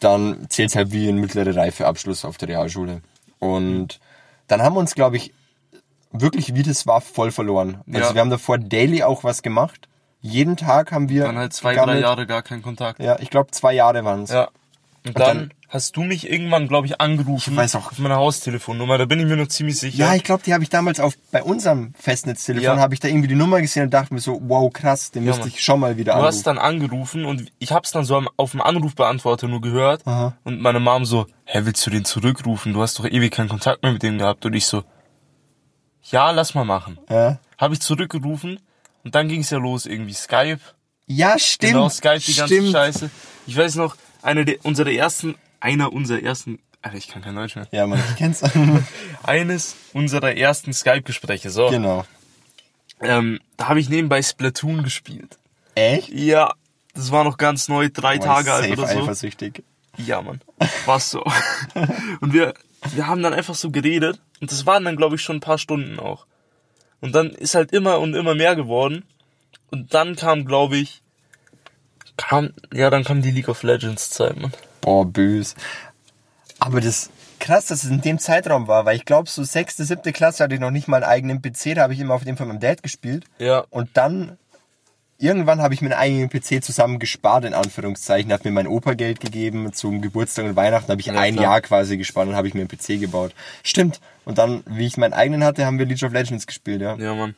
dann 0.00 0.46
zählt 0.48 0.70
es 0.70 0.76
halt 0.76 0.92
wie 0.92 1.08
ein 1.08 1.18
mittlere 1.18 1.54
Reifeabschluss 1.54 2.24
auf 2.24 2.38
der 2.38 2.48
Realschule. 2.48 3.02
Und 3.40 4.00
dann 4.48 4.62
haben 4.62 4.74
wir 4.74 4.80
uns, 4.80 4.94
glaube 4.94 5.18
ich, 5.18 5.34
wirklich 6.12 6.54
wie 6.54 6.62
das 6.62 6.86
war, 6.86 7.02
voll 7.02 7.30
verloren. 7.30 7.82
Also 7.92 8.08
Ja. 8.08 8.14
wir 8.14 8.20
haben 8.22 8.30
davor 8.30 8.56
daily 8.56 9.02
auch 9.02 9.22
was 9.22 9.42
gemacht. 9.42 9.86
Jeden 10.26 10.56
Tag 10.56 10.92
haben 10.92 11.08
wir 11.08 11.24
Dann 11.24 11.36
halt 11.38 11.52
zwei, 11.52 11.70
drei 11.74 11.80
gegammelt. 11.82 12.02
Jahre 12.02 12.26
gar 12.26 12.42
kein 12.42 12.62
Kontakt. 12.62 13.00
Ja, 13.00 13.18
ich 13.20 13.30
glaube 13.30 13.50
zwei 13.52 13.72
Jahre 13.72 14.04
waren's. 14.04 14.30
Ja. 14.30 14.48
Und 15.06 15.18
dann- 15.18 15.38
dann, 15.38 15.52
hast 15.68 15.96
du 15.96 16.02
mich 16.02 16.28
irgendwann, 16.30 16.66
glaube 16.68 16.86
ich, 16.88 17.00
angerufen. 17.00 17.52
Ich 17.52 17.56
weiß 17.56 17.76
auch. 17.76 17.92
Auf 17.92 17.98
meiner 18.00 18.16
Haustelefonnummer, 18.16 18.98
da 18.98 19.04
bin 19.04 19.20
ich 19.20 19.26
mir 19.26 19.36
noch 19.36 19.46
ziemlich 19.48 19.78
sicher. 19.78 19.98
Ja, 19.98 20.14
ich 20.14 20.24
glaube, 20.24 20.42
die 20.44 20.52
habe 20.52 20.64
ich 20.64 20.68
damals 20.70 20.98
auf 21.00 21.14
bei 21.30 21.42
unserem 21.44 21.92
Festnetztelefon 21.98 22.64
Ja. 22.64 22.78
habe 22.78 22.94
ich 22.94 22.98
da 23.00 23.06
irgendwie 23.08 23.28
die 23.28 23.34
Nummer 23.36 23.60
gesehen 23.60 23.84
und 23.84 23.90
dachte 23.94 24.12
mir 24.14 24.20
so, 24.20 24.40
wow, 24.44 24.72
krass, 24.72 25.10
den 25.12 25.24
müsste 25.24 25.40
Mann. 25.42 25.48
ich 25.48 25.62
schon 25.62 25.78
mal 25.78 25.96
wieder 25.96 26.12
Du 26.12 26.18
anrufen. 26.18 26.28
hast 26.36 26.46
dann 26.48 26.58
angerufen 26.58 27.24
und 27.24 27.52
ich 27.60 27.70
hab's 27.70 27.92
dann 27.92 28.04
so 28.04 28.20
auf 28.36 28.50
dem 28.50 28.60
Anrufbeantworter 28.62 29.46
nur 29.46 29.60
gehört. 29.60 30.04
Aha. 30.06 30.36
Und 30.44 30.60
meine 30.60 30.80
Mom 30.80 31.04
so, 31.04 31.26
hä, 31.44 31.60
willst 31.64 31.86
du 31.86 31.90
den 31.90 32.04
zurückrufen? 32.04 32.72
Du 32.72 32.82
hast 32.82 32.98
doch 32.98 33.04
ewig 33.04 33.32
keinen 33.32 33.48
Kontakt 33.48 33.82
mehr 33.84 33.92
mit 33.92 34.02
dem 34.02 34.18
gehabt. 34.18 34.44
Und 34.46 34.54
ich 34.54 34.66
so, 34.66 34.82
ja, 36.10 36.30
lass 36.32 36.54
mal 36.54 36.64
machen. 36.64 36.98
ja, 37.10 37.38
Habe 37.58 37.74
ich 37.74 37.80
zurückgerufen 37.80 38.60
und 39.06 39.14
dann 39.14 39.28
ging's 39.28 39.50
ja 39.50 39.58
los 39.58 39.86
irgendwie. 39.86 40.14
Skype, 40.14 40.58
Ja, 41.06 41.38
stimmt. 41.38 41.74
Genau, 41.74 41.88
Skype, 41.88 42.18
die 42.18 42.34
ganze 42.34 42.54
stimmt. 42.54 42.72
Scheiße. 42.72 43.08
Ich 43.46 43.56
weiß 43.56 43.76
noch, 43.76 43.96
eine 44.20 44.44
der, 44.44 44.56
unserer 44.64 44.90
ersten, 44.90 45.36
einer 45.60 45.92
unserer 45.92 46.20
ersten, 46.24 46.58
Alter, 46.82 46.96
ich 46.96 47.06
kann 47.06 47.22
kein 47.22 47.36
Deutsch 47.36 47.54
mehr. 47.54 47.68
Ja, 47.70 47.86
man, 47.86 48.00
ich 48.00 48.16
kenn's. 48.16 48.42
Eines 49.22 49.76
unserer 49.92 50.34
ersten 50.36 50.72
Skype-Gespräche, 50.72 51.50
so. 51.50 51.68
genau. 51.68 52.04
Ähm, 53.00 53.38
da 53.56 53.68
habe 53.68 53.78
ich 53.78 53.88
nebenbei 53.88 54.20
Splatoon 54.22 54.82
gespielt. 54.82 55.38
Echt? 55.76 56.08
Ja, 56.08 56.54
das 56.92 57.12
war 57.12 57.22
noch 57.22 57.38
ganz 57.38 57.68
neu, 57.68 57.88
drei 57.92 58.18
Tage 58.18 58.52
alt 58.52 58.72
oder 58.72 58.88
so. 58.88 59.02
eifersüchtig. 59.02 59.62
Ja, 59.98 60.20
Mann. 60.20 60.40
War's 60.84 61.12
so. 61.12 61.22
und 62.20 62.32
wir, 62.32 62.54
wir 62.92 63.06
haben 63.06 63.22
dann 63.22 63.34
einfach 63.34 63.54
so 63.54 63.70
geredet. 63.70 64.20
Und 64.40 64.50
das 64.50 64.66
waren 64.66 64.84
dann, 64.84 64.96
glaube 64.96 65.14
ich, 65.14 65.22
schon 65.22 65.36
ein 65.36 65.40
paar 65.40 65.58
Stunden 65.58 66.00
auch. 66.00 66.26
Und 67.00 67.14
dann 67.14 67.30
ist 67.30 67.54
halt 67.54 67.72
immer 67.72 68.00
und 68.00 68.14
immer 68.14 68.34
mehr 68.34 68.56
geworden. 68.56 69.04
Und 69.70 69.94
dann 69.94 70.16
kam, 70.16 70.44
glaube 70.44 70.76
ich, 70.76 71.02
kam, 72.16 72.50
ja, 72.72 72.90
dann 72.90 73.04
kam 73.04 73.22
die 73.22 73.30
League 73.30 73.48
of 73.48 73.62
Legends 73.62 74.10
Zeit, 74.10 74.36
Mann. 74.40 74.52
Boah, 74.80 75.04
bös. 75.04 75.54
Aber 76.58 76.80
das 76.80 77.10
krass, 77.38 77.66
dass 77.66 77.84
es 77.84 77.90
in 77.90 78.00
dem 78.00 78.18
Zeitraum 78.18 78.68
war, 78.68 78.84
weil 78.84 78.96
ich 78.96 79.04
glaube, 79.04 79.28
so 79.28 79.44
sechste, 79.44 79.84
siebte 79.84 80.12
Klasse 80.12 80.44
hatte 80.44 80.54
ich 80.54 80.60
noch 80.60 80.70
nicht 80.70 80.88
mal 80.88 81.02
einen 81.02 81.10
eigenen 81.10 81.42
PC, 81.42 81.74
da 81.74 81.82
habe 81.82 81.94
ich 81.94 82.00
immer 82.00 82.14
auf 82.14 82.24
dem 82.24 82.36
von 82.36 82.48
meinem 82.48 82.60
Dad 82.60 82.82
gespielt. 82.82 83.24
Ja. 83.38 83.64
Und 83.70 83.90
dann, 83.94 84.38
irgendwann 85.18 85.60
habe 85.62 85.74
ich 85.74 85.80
mir 85.82 85.96
einen 85.96 86.28
eigenen 86.28 86.28
PC 86.30 86.62
zusammen 86.64 86.98
gespart, 86.98 87.44
in 87.44 87.54
Anführungszeichen, 87.54 88.32
hat 88.32 88.44
mir 88.44 88.50
mein 88.50 88.66
Opa 88.66 88.94
Geld 88.94 89.20
gegeben, 89.20 89.72
zum 89.72 90.02
Geburtstag 90.02 90.44
und 90.44 90.56
Weihnachten 90.56 90.90
habe 90.90 91.00
ich 91.00 91.06
Ja, 91.08 91.14
ein 91.14 91.34
klar. 91.34 91.44
Jahr 91.44 91.60
quasi 91.62 91.96
gespart 91.96 92.28
und 92.28 92.36
habe 92.36 92.48
ich 92.48 92.54
mir 92.54 92.60
einen 92.60 92.68
PC 92.68 93.00
gebaut. 93.00 93.34
Stimmt. 93.62 94.00
Und 94.24 94.38
dann, 94.38 94.62
wie 94.66 94.86
ich 94.86 94.96
meinen 94.96 95.14
eigenen 95.14 95.44
hatte, 95.44 95.64
haben 95.66 95.78
wir 95.78 95.86
League 95.86 96.02
of 96.02 96.12
Legends 96.12 96.46
gespielt, 96.46 96.80
ja. 96.82 96.96
Ja, 96.96 97.14
Mann. 97.14 97.34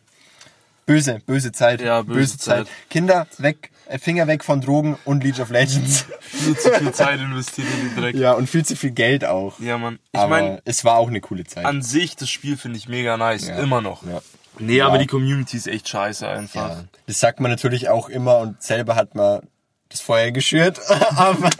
Böse, 0.86 1.20
böse 1.26 1.52
Zeit. 1.52 1.82
Ja, 1.82 2.00
böse 2.00 2.38
Zeit. 2.38 2.66
Kinder, 2.88 3.26
weg, 3.36 3.70
äh, 3.88 3.98
Finger 3.98 4.26
weg 4.26 4.42
von 4.42 4.62
Drogen 4.62 4.96
und 5.04 5.22
League 5.22 5.38
of 5.38 5.50
Legends. 5.50 6.06
Viel 6.20 6.56
zu 6.56 6.70
viel 6.72 6.92
Zeit 6.92 7.20
investiert 7.20 7.66
in 7.78 7.88
den 7.90 7.96
Dreck. 8.02 8.14
ja, 8.14 8.32
und 8.32 8.48
viel 8.48 8.64
zu 8.64 8.74
viel 8.74 8.92
Geld 8.92 9.22
auch. 9.26 9.60
Ja, 9.60 9.76
Mann. 9.76 9.98
Ich 10.12 10.18
Aber 10.18 10.30
meine, 10.30 10.62
es 10.64 10.86
war 10.86 10.96
auch 10.96 11.08
eine 11.08 11.20
coole 11.20 11.44
Zeit. 11.44 11.66
an 11.66 11.82
sich, 11.82 12.16
das 12.16 12.30
Spiel 12.30 12.56
finde 12.56 12.78
ich 12.78 12.88
mega 12.88 13.18
nice. 13.18 13.48
Ja. 13.48 13.58
Immer 13.58 13.82
noch. 13.82 14.02
Ja. 14.06 14.22
Nee, 14.58 14.76
Ja. 14.78 14.86
aber 14.86 14.98
die 14.98 15.06
Community 15.06 15.56
ist 15.56 15.66
echt 15.68 15.88
scheiße 15.88 16.26
einfach. 16.28 16.70
Ja. 16.70 16.84
Das 17.06 17.20
sagt 17.20 17.40
man 17.40 17.50
natürlich 17.50 17.88
auch 17.88 18.08
immer 18.08 18.38
und 18.38 18.62
selber 18.62 18.94
hat 18.96 19.14
man 19.14 19.40
das 19.88 20.00
Feuer 20.00 20.30
geschürt, 20.30 20.80
aber 21.16 21.50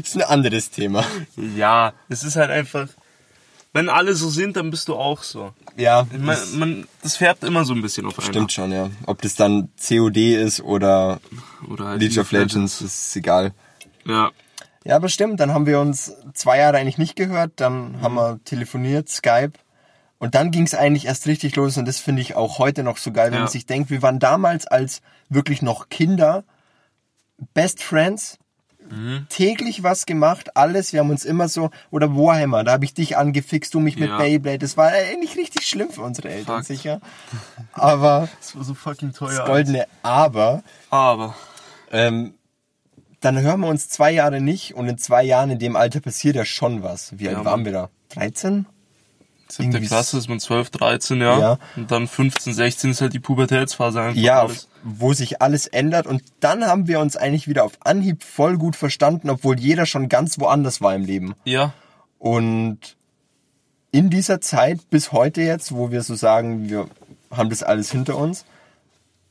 ist 0.00 0.16
ein 0.16 0.22
anderes 0.22 0.70
Thema. 0.70 1.04
Ja, 1.56 1.92
es 2.08 2.22
ist 2.24 2.36
halt 2.36 2.50
einfach, 2.50 2.88
wenn 3.72 3.88
alle 3.90 4.14
so 4.14 4.30
sind, 4.30 4.56
dann 4.56 4.70
bist 4.70 4.88
du 4.88 4.94
auch 4.94 5.22
so. 5.22 5.52
Ja, 5.76 6.06
mein, 6.12 6.26
das 6.26 6.52
man, 6.54 6.88
das 7.02 7.16
färbt 7.16 7.44
immer 7.44 7.64
so 7.66 7.74
ein 7.74 7.82
bisschen 7.82 8.06
auf 8.06 8.18
einen. 8.18 8.28
stimmt 8.28 8.52
schon, 8.52 8.72
ja. 8.72 8.88
Ob 9.06 9.20
das 9.20 9.34
dann 9.34 9.68
COD 9.86 10.16
ist 10.36 10.62
oder 10.62 11.20
Oder 11.68 11.84
halt 11.88 12.00
League 12.00 12.16
of 12.18 12.32
Legends, 12.32 12.80
ist 12.80 13.14
egal. 13.16 13.52
Ja, 14.06 14.30
Ja, 14.84 14.96
aber 14.96 15.08
stimmt, 15.10 15.40
dann 15.40 15.52
haben 15.52 15.66
wir 15.66 15.80
uns 15.80 16.12
zwei 16.32 16.58
Jahre 16.58 16.78
eigentlich 16.78 16.96
nicht 16.96 17.16
gehört, 17.16 17.52
dann 17.56 18.00
haben 18.00 18.14
wir 18.14 18.40
telefoniert, 18.44 19.08
Skype. 19.10 19.52
Und 20.18 20.34
dann 20.34 20.50
ging 20.50 20.64
es 20.64 20.74
eigentlich 20.74 21.06
erst 21.06 21.26
richtig 21.26 21.56
los 21.56 21.76
und 21.76 21.86
das 21.86 21.98
finde 21.98 22.22
ich 22.22 22.34
auch 22.36 22.58
heute 22.58 22.82
noch 22.82 22.96
so 22.96 23.12
geil, 23.12 23.26
wenn 23.26 23.34
Ja. 23.34 23.40
man 23.40 23.48
sich 23.48 23.66
denkt, 23.66 23.90
wir 23.90 24.00
waren 24.02 24.18
damals 24.18 24.66
als 24.66 25.02
wirklich 25.28 25.60
noch 25.62 25.88
Kinder 25.88 26.44
Best 27.52 27.82
Friends, 27.82 28.38
Mhm. 28.88 29.26
täglich 29.28 29.82
was 29.82 30.06
gemacht, 30.06 30.56
alles, 30.56 30.92
wir 30.92 31.00
haben 31.00 31.10
uns 31.10 31.24
immer 31.24 31.48
so, 31.48 31.70
oder 31.90 32.14
Warhammer, 32.16 32.62
da 32.64 32.70
habe 32.72 32.84
ich 32.84 32.94
dich 32.94 33.16
angefixt, 33.16 33.74
du 33.74 33.80
mich 33.80 33.96
mit 33.98 34.08
Ja. 34.10 34.16
Beyblade, 34.16 34.58
das 34.58 34.76
war 34.76 34.86
eigentlich 34.92 35.36
richtig 35.36 35.66
schlimm 35.66 35.90
für 35.90 36.02
unsere 36.02 36.28
Eltern, 36.30 36.58
Fuck. 36.58 36.66
sicher. 36.66 37.00
Aber, 37.72 38.28
das 38.38 38.54
war 38.56 38.62
so 38.64 38.74
fucking 38.74 39.12
teuer. 39.12 39.38
das 39.38 39.44
goldene 39.46 39.86
Aber, 40.04 40.62
Aber, 40.88 41.34
ähm, 41.90 42.34
dann 43.20 43.40
hören 43.40 43.60
wir 43.60 43.68
uns 43.68 43.88
zwei 43.88 44.12
Jahre 44.12 44.40
nicht 44.40 44.74
und 44.76 44.88
in 44.88 44.98
zwei 44.98 45.24
Jahren 45.24 45.50
in 45.50 45.58
dem 45.58 45.74
Alter 45.74 45.98
passiert 46.00 46.36
ja 46.36 46.44
schon 46.44 46.82
was. 46.84 47.18
Wie 47.18 47.24
Ja, 47.24 47.30
alt 47.30 47.38
Mann. 47.38 47.44
waren 47.46 47.64
wir 47.64 47.72
da? 47.72 47.90
13? 48.10 48.66
Siebte 49.48 49.80
Klasse 49.80 50.18
ist 50.18 50.28
man 50.28 50.40
12, 50.40 50.70
13, 50.70 51.20
ja. 51.20 51.38
Ja. 51.38 51.58
Und 51.76 51.90
dann 51.90 52.06
15, 52.08 52.52
16 52.54 52.90
ist 52.90 53.00
halt 53.00 53.12
die 53.12 53.20
Pubertätsphase 53.20 54.00
einfach 54.00 54.20
Ja, 54.20 54.40
alles. 54.42 54.68
wo 54.82 55.12
sich 55.12 55.40
alles 55.42 55.66
ändert 55.66 56.06
und 56.06 56.22
dann 56.40 56.64
haben 56.66 56.86
wir 56.88 57.00
uns 57.00 57.16
eigentlich 57.16 57.46
wieder 57.48 57.64
auf 57.64 57.72
Anhieb 57.84 58.22
voll 58.24 58.56
gut 58.58 58.76
verstanden, 58.76 59.30
obwohl 59.30 59.58
jeder 59.58 59.86
schon 59.86 60.08
ganz 60.08 60.38
woanders 60.40 60.80
war 60.80 60.94
im 60.94 61.04
Leben. 61.04 61.34
Ja, 61.44 61.72
Und 62.18 62.78
in 63.92 64.10
dieser 64.10 64.40
Zeit 64.40 64.90
bis 64.90 65.12
heute 65.12 65.40
jetzt, 65.42 65.72
wo 65.74 65.90
wir 65.90 66.02
so 66.02 66.14
sagen, 66.14 66.68
wir 66.68 66.88
haben 67.30 67.50
das 67.50 67.62
alles 67.62 67.90
hinter 67.92 68.16
uns, 68.16 68.44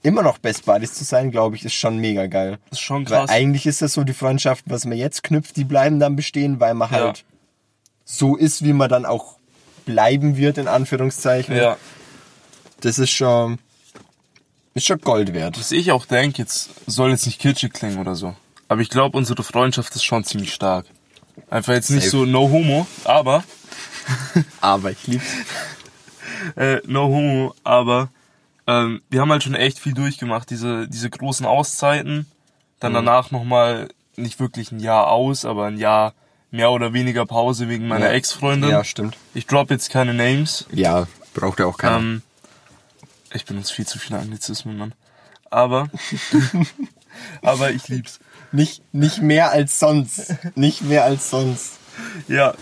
immer 0.02 0.22
noch 0.24 0.38
Best 0.38 0.66
Buddies 0.66 0.94
zu 0.94 1.04
sein, 1.04 1.32
glaube 1.32 1.56
ich, 1.56 1.66
ist 1.66 1.74
schon 1.74 1.98
mega 1.98 2.28
geil. 2.28 2.58
das 2.70 2.80
ist 2.80 2.84
schon 2.86 3.10
Weil 3.10 3.20
krass. 3.22 3.30
eigentlich 3.32 3.66
ist 3.66 3.82
das 3.82 3.94
so 3.94 4.04
die 4.04 4.14
Freundschaften, 4.14 4.72
was 4.72 4.86
man 4.86 4.98
jetzt 4.98 5.24
knüpft, 5.24 5.56
die 5.58 5.64
bleiben 5.66 6.00
dann 6.00 6.16
bestehen, 6.16 6.60
weil 6.60 6.74
man 6.74 6.92
Ja. 6.92 6.98
halt 7.00 7.26
so 8.04 8.36
ist, 8.36 8.64
wie 8.64 8.74
man 8.74 8.88
dann 8.90 9.06
auch 9.06 9.38
bleiben 9.86 10.38
wird, 10.38 10.58
in 10.58 10.68
Anführungszeichen. 10.68 11.56
Ja, 11.56 11.78
Das 12.82 13.00
ist 13.00 13.12
schon, 13.12 13.60
ist 14.74 14.86
schon 14.88 15.00
Gold 15.00 15.34
wert. 15.34 15.58
was 15.60 15.72
ich 15.72 15.92
auch 15.92 16.06
denke, 16.06 16.40
jetzt 16.42 16.70
soll 16.88 17.12
jetzt 17.12 17.26
nicht 17.26 17.40
kitschig 17.40 17.74
klingen 17.74 17.98
oder 18.00 18.16
so. 18.16 18.36
Aber 18.68 18.82
ich 18.82 18.90
glaube, 18.90 19.18
unsere 19.18 19.44
Freundschaft 19.44 19.96
ist 19.96 20.04
schon 20.04 20.24
ziemlich 20.24 20.54
stark. 20.54 20.86
Einfach 21.50 21.74
jetzt 21.74 21.90
nicht 21.92 22.06
Safe. 22.06 22.18
so 22.18 22.26
no 22.26 22.50
homo, 22.50 22.88
aber 23.04 23.44
Aber 24.62 24.92
ich 24.92 25.06
lieb's. 25.08 25.26
äh, 26.56 26.78
no 26.86 27.08
homo, 27.08 27.54
aber 27.64 28.10
ähm, 28.68 29.02
wir 29.10 29.22
haben 29.22 29.32
halt 29.32 29.44
schon 29.44 29.56
echt 29.56 29.80
viel 29.80 29.94
durchgemacht. 29.94 30.50
Diese, 30.50 30.88
diese 30.88 31.10
großen 31.10 31.46
Auszeiten, 31.46 32.26
dann 32.80 32.92
Mhm. 32.92 32.96
danach 32.96 33.32
nochmal 33.32 33.90
nicht 34.16 34.40
wirklich 34.40 34.72
ein 34.72 34.80
Jahr 34.80 35.08
aus, 35.10 35.46
aber 35.46 35.66
ein 35.66 35.78
Jahr 35.78 36.14
mehr 36.56 36.72
oder 36.72 36.94
weniger 36.94 37.26
Pause 37.26 37.70
wegen 37.70 37.88
meiner 37.88 38.08
Ja. 38.08 38.14
Ex-Freundin. 38.14 38.70
Ja, 38.70 38.84
stimmt. 38.84 39.18
Ich 39.34 39.46
drop 39.48 39.70
jetzt 39.70 39.90
keine 39.90 40.14
Names. 40.14 40.66
Ja, 40.72 41.08
braucht 41.34 41.60
ja 41.60 41.66
auch 41.66 41.78
keiner. 41.78 41.98
Ähm, 41.98 42.22
ich 43.34 43.46
benutze 43.46 43.74
viel 43.74 43.86
zu 43.86 44.00
viele 44.00 44.20
Anglizismen, 44.20 44.78
Mann. 44.78 44.94
Aber, 45.50 45.90
aber 47.42 47.72
ich 47.72 47.88
lieb's. 47.88 48.20
nicht, 48.52 48.82
nicht 48.94 49.22
mehr 49.22 49.52
als 49.52 49.80
sonst. 49.80 50.36
nicht 50.56 50.82
mehr 50.84 51.04
als 51.04 51.30
sonst. 51.30 51.74
Ja, 52.28 52.54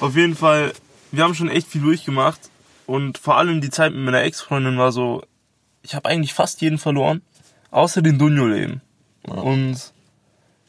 auf 0.00 0.16
jeden 0.16 0.36
Fall, 0.36 0.72
wir 1.12 1.24
haben 1.24 1.34
schon 1.34 1.48
echt 1.48 1.68
viel 1.68 1.80
durchgemacht 1.82 2.40
und 2.86 3.18
vor 3.18 3.36
allem 3.38 3.60
die 3.60 3.70
Zeit 3.70 3.92
mit 3.92 4.02
meiner 4.04 4.22
Ex-Freundin 4.22 4.76
war 4.78 4.92
so, 4.92 5.22
ich 5.82 5.94
habe 5.94 6.08
eigentlich 6.08 6.34
fast 6.34 6.60
jeden 6.60 6.78
verloren, 6.78 7.22
außer 7.70 8.02
den 8.02 8.18
Dunjol 8.18 8.56
eben. 8.58 8.80
Und 9.26 9.92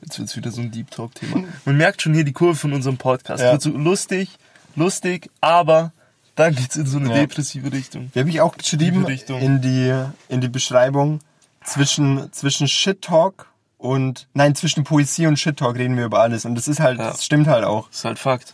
jetzt 0.06 0.18
wird's 0.20 0.36
wieder 0.36 0.52
so 0.52 0.62
ein 0.62 0.72
Deep 0.72 0.90
Talk-Thema. 0.92 1.44
Man 1.66 1.78
merkt 1.78 2.02
schon 2.02 2.14
hier 2.14 2.24
die 2.24 2.34
Kurve 2.34 2.56
von 2.56 2.74
unserem 2.74 2.98
Podcast. 2.98 3.44
Ja. 3.44 3.52
Wird 3.52 3.62
so 3.62 3.72
lustig, 3.72 4.30
lustig, 4.76 5.30
aber 5.42 5.92
dann 6.36 6.54
geht's 6.56 6.76
in 6.76 6.86
so 6.86 6.98
eine 6.98 7.10
Ja. 7.10 7.16
depressive 7.16 7.72
Richtung. 7.72 8.10
Wir 8.14 8.22
habe 8.22 8.30
ich 8.30 8.42
auch 8.42 8.56
geschrieben 8.58 9.06
in 9.30 9.62
die, 9.62 9.94
in 10.30 10.42
die 10.42 10.50
Beschreibung 10.50 11.20
zwischen, 11.64 12.32
zwischen 12.34 12.68
Shit 12.68 13.02
Talk 13.02 13.48
und, 13.78 14.28
nein, 14.34 14.56
zwischen 14.56 14.84
Poesie 14.84 15.28
und 15.28 15.38
Shit 15.40 15.58
Talk 15.58 15.76
reden 15.78 15.98
wir 15.98 16.06
über 16.06 16.22
alles. 16.22 16.46
Und 16.46 16.56
das 16.56 16.68
ist 16.68 16.80
halt, 16.80 17.00
Ja. 17.00 17.12
das 17.12 17.24
stimmt 17.26 17.48
halt 17.48 17.64
auch. 17.64 17.90
ist 17.90 18.06
halt 18.06 18.20
Fakt. 18.20 18.54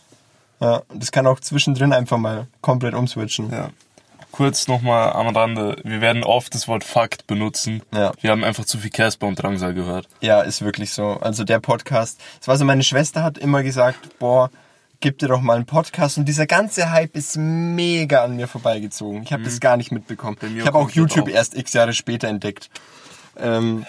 Ja, 0.60 0.82
und 0.90 1.02
das 1.02 1.12
kann 1.12 1.26
auch 1.26 1.40
zwischendrin 1.40 1.92
einfach 1.92 2.18
mal 2.18 2.48
komplett 2.62 2.94
umswitchen. 2.94 3.52
Ja. 3.52 3.70
Kurz 4.32 4.68
nochmal 4.68 5.14
am 5.14 5.36
Rande, 5.36 5.78
wir 5.84 6.02
werden 6.02 6.24
oft 6.24 6.56
das 6.56 6.68
Wort 6.68 6.84
Fakt 6.84 7.28
benutzen. 7.28 7.82
Ja. 7.94 8.12
Wir 8.22 8.32
haben 8.32 8.44
einfach 8.44 8.66
zu 8.66 8.78
viel 8.78 8.90
Casper 8.90 9.28
und 9.28 9.42
Drangsal 9.42 9.74
gehört. 9.74 10.08
Ja, 10.22 10.42
ist 10.42 10.62
wirklich 10.62 10.94
so. 10.94 11.18
Also 11.22 11.44
der 11.44 11.60
Podcast, 11.60 12.20
das 12.40 12.48
war 12.48 12.58
so, 12.58 12.66
meine 12.66 12.84
Schwester 12.84 13.24
hat 13.24 13.38
immer 13.38 13.62
gesagt, 13.64 14.20
boah, 14.20 14.50
gib 15.02 15.18
dir 15.18 15.28
doch 15.28 15.42
mal 15.42 15.56
einen 15.56 15.66
Podcast 15.66 16.18
und 16.18 16.26
dieser 16.26 16.48
ganze 16.48 16.92
Hype 16.92 17.16
ist 17.18 17.36
mega 17.38 18.24
an 18.24 18.36
mir 18.36 18.48
vorbeigezogen. 18.48 19.24
Ich 19.24 19.34
habe 19.34 19.44
das 19.44 19.60
gar 19.60 19.76
nicht 19.76 19.92
mitbekommen. 19.92 20.38
Mhm. 20.42 20.60
Ich 20.60 20.66
habe 20.66 20.78
auch 20.78 20.90
YouTube 20.92 21.28
auch. 21.28 21.34
erst 21.34 21.58
x 21.58 21.74
Jahre 21.74 21.94
später 21.94 22.28
entdeckt. 22.28 22.70
Ähm, 23.38 23.86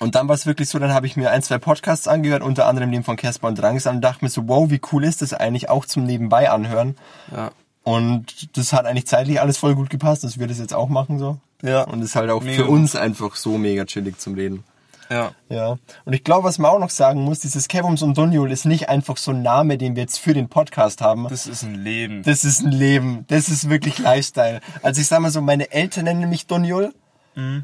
und 0.00 0.16
dann 0.16 0.28
war 0.28 0.34
es 0.34 0.44
wirklich 0.44 0.68
so, 0.68 0.78
dann 0.78 0.92
habe 0.92 1.06
ich 1.06 1.16
mir 1.16 1.30
ein, 1.30 1.42
zwei 1.42 1.58
Podcasts 1.58 2.08
angehört, 2.08 2.42
unter 2.42 2.66
anderem 2.66 2.90
den 2.90 3.04
von 3.04 3.16
Casper 3.16 3.46
und 3.46 3.58
Drangsal 3.58 3.94
und 3.94 4.00
dachte 4.00 4.24
mir 4.24 4.28
so, 4.28 4.46
wow, 4.48 4.68
wie 4.70 4.80
cool 4.92 5.04
ist 5.04 5.22
das 5.22 5.32
eigentlich, 5.32 5.70
auch 5.70 5.86
zum 5.86 6.04
Nebenbei 6.04 6.50
anhören. 6.50 6.96
Ja. 7.32 7.52
Und 7.84 8.56
das 8.56 8.72
hat 8.72 8.86
eigentlich 8.86 9.06
zeitlich 9.06 9.40
alles 9.40 9.58
voll 9.58 9.74
gut 9.74 9.90
gepasst, 9.90 10.24
dass 10.24 10.38
wir 10.38 10.46
das 10.46 10.58
jetzt 10.58 10.74
auch 10.74 10.88
machen 10.88 11.18
so. 11.18 11.38
Ja. 11.62 11.82
Und 11.84 12.02
ist 12.02 12.16
halt 12.16 12.30
auch 12.30 12.42
Mega 12.42 12.62
für 12.62 12.68
uns 12.68 12.96
einfach 12.96 13.36
so 13.36 13.56
mega 13.58 13.84
chillig 13.84 14.18
zum 14.18 14.34
Reden. 14.34 14.64
Ja. 15.10 15.32
Ja. 15.50 15.76
Und 16.04 16.12
ich 16.14 16.24
glaube, 16.24 16.44
was 16.44 16.58
man 16.58 16.70
auch 16.70 16.78
noch 16.78 16.90
sagen 16.90 17.22
muss, 17.22 17.40
dieses 17.40 17.68
Kevums 17.68 18.02
und 18.02 18.16
Dunjul 18.16 18.50
ist 18.50 18.64
nicht 18.64 18.88
einfach 18.88 19.18
so 19.18 19.32
ein 19.32 19.42
Name, 19.42 19.76
den 19.76 19.96
wir 19.96 20.02
jetzt 20.02 20.18
für 20.18 20.32
den 20.32 20.48
Podcast 20.48 21.02
haben. 21.02 21.26
Das 21.28 21.46
ist 21.46 21.62
ein 21.62 21.74
Leben. 21.74 22.22
Das 22.22 22.44
ist 22.44 22.64
ein 22.64 22.72
Leben. 22.72 23.24
Das 23.28 23.48
ist 23.48 23.68
wirklich 23.68 23.98
Lifestyle. 23.98 24.60
Also 24.82 25.02
ich 25.02 25.06
sag 25.06 25.20
mal 25.20 25.30
so, 25.30 25.42
meine 25.42 25.70
Eltern 25.72 26.04
nennen 26.04 26.30
mich 26.30 26.46
Dunjul. 26.46 26.92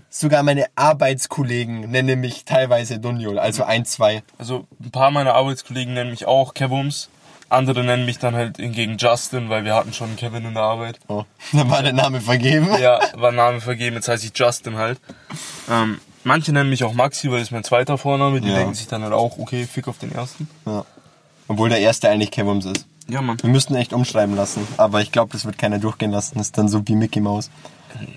Sogar 0.09 0.43
meine 0.43 0.67
Arbeitskollegen 0.75 1.89
nennen 1.91 2.21
mich 2.21 2.45
teilweise 2.45 2.99
Dunjul. 2.99 3.39
Also 3.39 3.63
ein, 3.63 3.85
zwei. 3.85 4.25
Also 4.37 4.67
ein 4.81 4.91
paar 4.91 5.13
meiner 5.13 5.35
Arbeitskollegen 5.35 5.95
nennen 5.95 6.11
mich 6.11 6.27
auch 6.27 6.55
Kevums. 6.55 7.09
Andere 7.51 7.85
nennen 7.85 8.05
mich 8.07 8.19
dann 8.19 8.35
halt 8.35 8.57
hingegen 8.59 8.97
Justin, 8.97 9.49
weil 9.51 9.65
wir 9.65 9.75
hatten 9.75 9.93
schon 9.93 10.17
Kevin 10.17 10.45
in 10.47 10.55
der 10.55 10.63
Arbeit. 10.63 10.99
Oh, 11.09 11.25
da 11.53 11.69
war 11.69 11.83
der 11.83 11.93
Name 11.93 12.21
vergeben. 12.21 12.69
Ja, 12.81 13.01
war 13.15 13.33
Name 13.33 13.61
vergeben, 13.61 13.97
jetzt 13.97 14.09
heiße 14.09 14.27
ich 14.27 14.33
Justin 14.39 14.77
halt. 14.77 15.01
Ähm, 15.69 16.01
manche 16.25 16.53
nennen 16.53 16.71
mich 16.71 16.85
auch 16.85 16.93
Maxi, 16.95 17.29
weil 17.31 17.39
das 17.39 17.49
ist 17.49 17.53
mein 17.53 17.65
zweiter 17.65 17.99
Vorname. 17.99 18.41
Die 18.41 18.49
Ja. 18.49 18.55
denken 18.59 18.75
sich 18.75 18.87
dann 18.87 19.03
halt 19.03 19.13
auch, 19.13 19.39
okay, 19.39 19.67
fick 19.67 19.89
auf 19.89 19.99
den 19.99 20.13
ersten. 20.13 20.49
Ja. 20.65 20.85
Obwohl 21.49 21.69
der 21.69 21.81
erste 21.81 22.09
eigentlich 22.09 22.31
Kevums 22.31 22.65
ist. 22.65 22.87
Ja, 23.09 23.21
Mann. 23.21 23.37
Wir 23.43 23.51
müssten 23.51 23.75
echt 23.75 23.93
umschreiben 23.93 24.37
lassen. 24.37 24.67
Aber 24.77 25.01
ich 25.01 25.11
glaube, 25.11 25.33
das 25.33 25.45
wird 25.45 25.59
keiner 25.59 25.81
durchgehen 25.81 26.13
lassen. 26.13 26.39
Das 26.39 26.47
ist 26.49 26.59
dann 26.59 26.69
so 26.69 26.87
wie 26.87 26.95
Mickey 26.95 27.21
Mouse. 27.21 27.51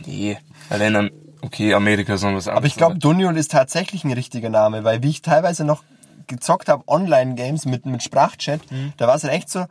Nee. 0.05 0.37
Allein 0.69 0.93
dann, 0.93 1.11
okay, 1.41 1.73
Amerika 1.73 2.17
soll 2.17 2.35
was 2.35 2.47
anderes. 2.47 2.57
Aber 2.59 2.67
ich 2.67 2.75
glaube, 2.75 2.99
Dunjul 2.99 3.35
ist 3.35 3.49
tatsächlich 3.51 4.03
ein 4.03 4.11
richtiger 4.13 4.49
Name, 4.51 4.83
weil 4.83 5.01
wie 5.01 5.09
ich 5.09 5.23
teilweise 5.23 5.65
noch 5.65 5.83
gezockt 6.27 6.69
habe, 6.69 6.83
Online-Games 6.87 7.65
mit, 7.65 7.85
mit 7.85 8.03
Sprachchat, 8.03 8.61
da 8.97 9.07
war 9.07 9.15
es 9.15 9.23
halt 9.23 9.33
echt 9.33 9.49
so, 9.49 9.65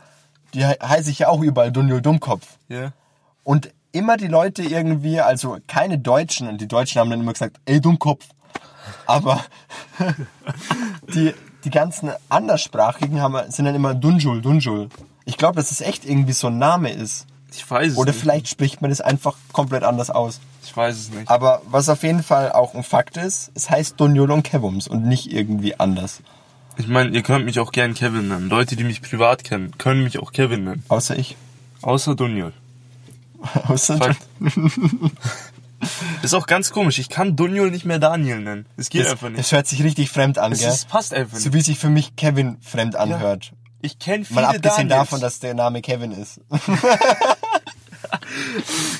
die 0.54 0.64
he- 0.66 0.78
heiße 0.82 1.10
ich 1.10 1.20
ja 1.20 1.28
auch 1.28 1.40
überall 1.40 1.72
Dunjul 1.72 2.02
Dummkopf. 2.02 2.46
Ja. 2.68 2.92
Und 3.44 3.70
immer 3.92 4.16
die 4.16 4.28
Leute 4.28 4.62
irgendwie, 4.62 5.20
also 5.20 5.58
keine 5.66 5.98
Deutschen, 5.98 6.48
und 6.48 6.60
die 6.60 6.68
Deutschen 6.68 7.00
haben 7.00 7.10
dann 7.10 7.20
immer 7.20 7.32
gesagt, 7.32 7.56
ey 7.66 7.80
Dummkopf. 7.80 8.26
Aber 9.06 9.44
die, 11.14 11.34
die 11.64 11.70
ganzen 11.70 12.10
anderssprachigen 12.28 13.20
haben, 13.20 13.50
sind 13.50 13.64
dann 13.64 13.74
immer 13.74 13.94
Dunjul, 13.94 14.40
Dunjul. 14.42 14.88
Ich 15.24 15.36
glaube, 15.36 15.56
dass 15.56 15.70
es 15.70 15.80
echt 15.80 16.04
irgendwie 16.04 16.32
so 16.32 16.48
ein 16.48 16.58
Name 16.58 16.90
ist. 16.90 17.26
Ich 17.52 17.70
weiß 17.70 17.92
es 17.92 17.98
Oder 17.98 18.12
nicht. 18.12 18.20
vielleicht 18.20 18.48
spricht 18.48 18.80
man 18.80 18.90
das 18.90 19.00
einfach 19.02 19.36
komplett 19.52 19.84
anders 19.84 20.10
aus. 20.10 20.40
Ich 20.64 20.74
weiß 20.74 20.96
es 20.96 21.10
nicht. 21.10 21.28
Aber 21.30 21.60
was 21.66 21.88
auf 21.90 22.02
jeden 22.02 22.22
Fall 22.22 22.50
auch 22.52 22.74
ein 22.74 22.82
Fakt 22.82 23.18
ist, 23.18 23.50
es 23.54 23.68
heißt 23.68 24.00
Dunjul 24.00 24.30
und 24.30 24.42
Kevums 24.42 24.88
und 24.88 25.04
nicht 25.06 25.30
irgendwie 25.30 25.78
anders. 25.78 26.20
Ich 26.78 26.86
meine, 26.88 27.10
ihr 27.10 27.22
könnt 27.22 27.44
mich 27.44 27.58
auch 27.60 27.72
gern 27.72 27.94
Kevin 27.94 28.28
nennen. 28.28 28.48
Leute, 28.48 28.76
die 28.76 28.84
mich 28.84 29.02
privat 29.02 29.44
kennen, 29.44 29.76
können 29.78 30.02
mich 30.04 30.18
auch 30.18 30.32
Kevin 30.32 30.64
nennen. 30.64 30.84
Außer 30.88 31.16
ich. 31.18 31.36
Außer 31.82 32.14
Dunjol. 32.14 32.52
Außer 33.68 33.98
Fakt. 33.98 34.18
ist 36.22 36.34
auch 36.34 36.46
ganz 36.46 36.70
komisch. 36.70 36.98
Ich 36.98 37.08
kann 37.08 37.36
Dunjol 37.36 37.70
nicht 37.70 37.84
mehr 37.84 37.98
Daniel 37.98 38.40
nennen. 38.40 38.66
Es 38.76 38.88
geht 38.88 39.04
das, 39.04 39.12
einfach 39.12 39.28
nicht. 39.28 39.38
das 39.40 39.52
hört 39.52 39.66
sich 39.66 39.82
richtig 39.82 40.10
fremd 40.10 40.38
an, 40.38 40.52
Es 40.52 40.60
gell? 40.60 40.68
ist, 40.70 40.88
passt 40.88 41.12
einfach 41.12 41.36
So 41.38 41.48
nicht. 41.48 41.54
wie 41.54 41.60
sich 41.60 41.78
für 41.78 41.90
mich 41.90 42.16
Kevin 42.16 42.56
fremd 42.62 42.96
anhört. 42.96 43.52
Ich 43.80 43.98
kenne 43.98 44.24
viele 44.24 44.42
Mal 44.42 44.44
abgesehen 44.46 44.88
Daniels. 44.88 45.10
davon, 45.10 45.20
dass 45.20 45.40
der 45.40 45.54
Name 45.54 45.82
Kevin 45.82 46.12
ist. 46.12 46.40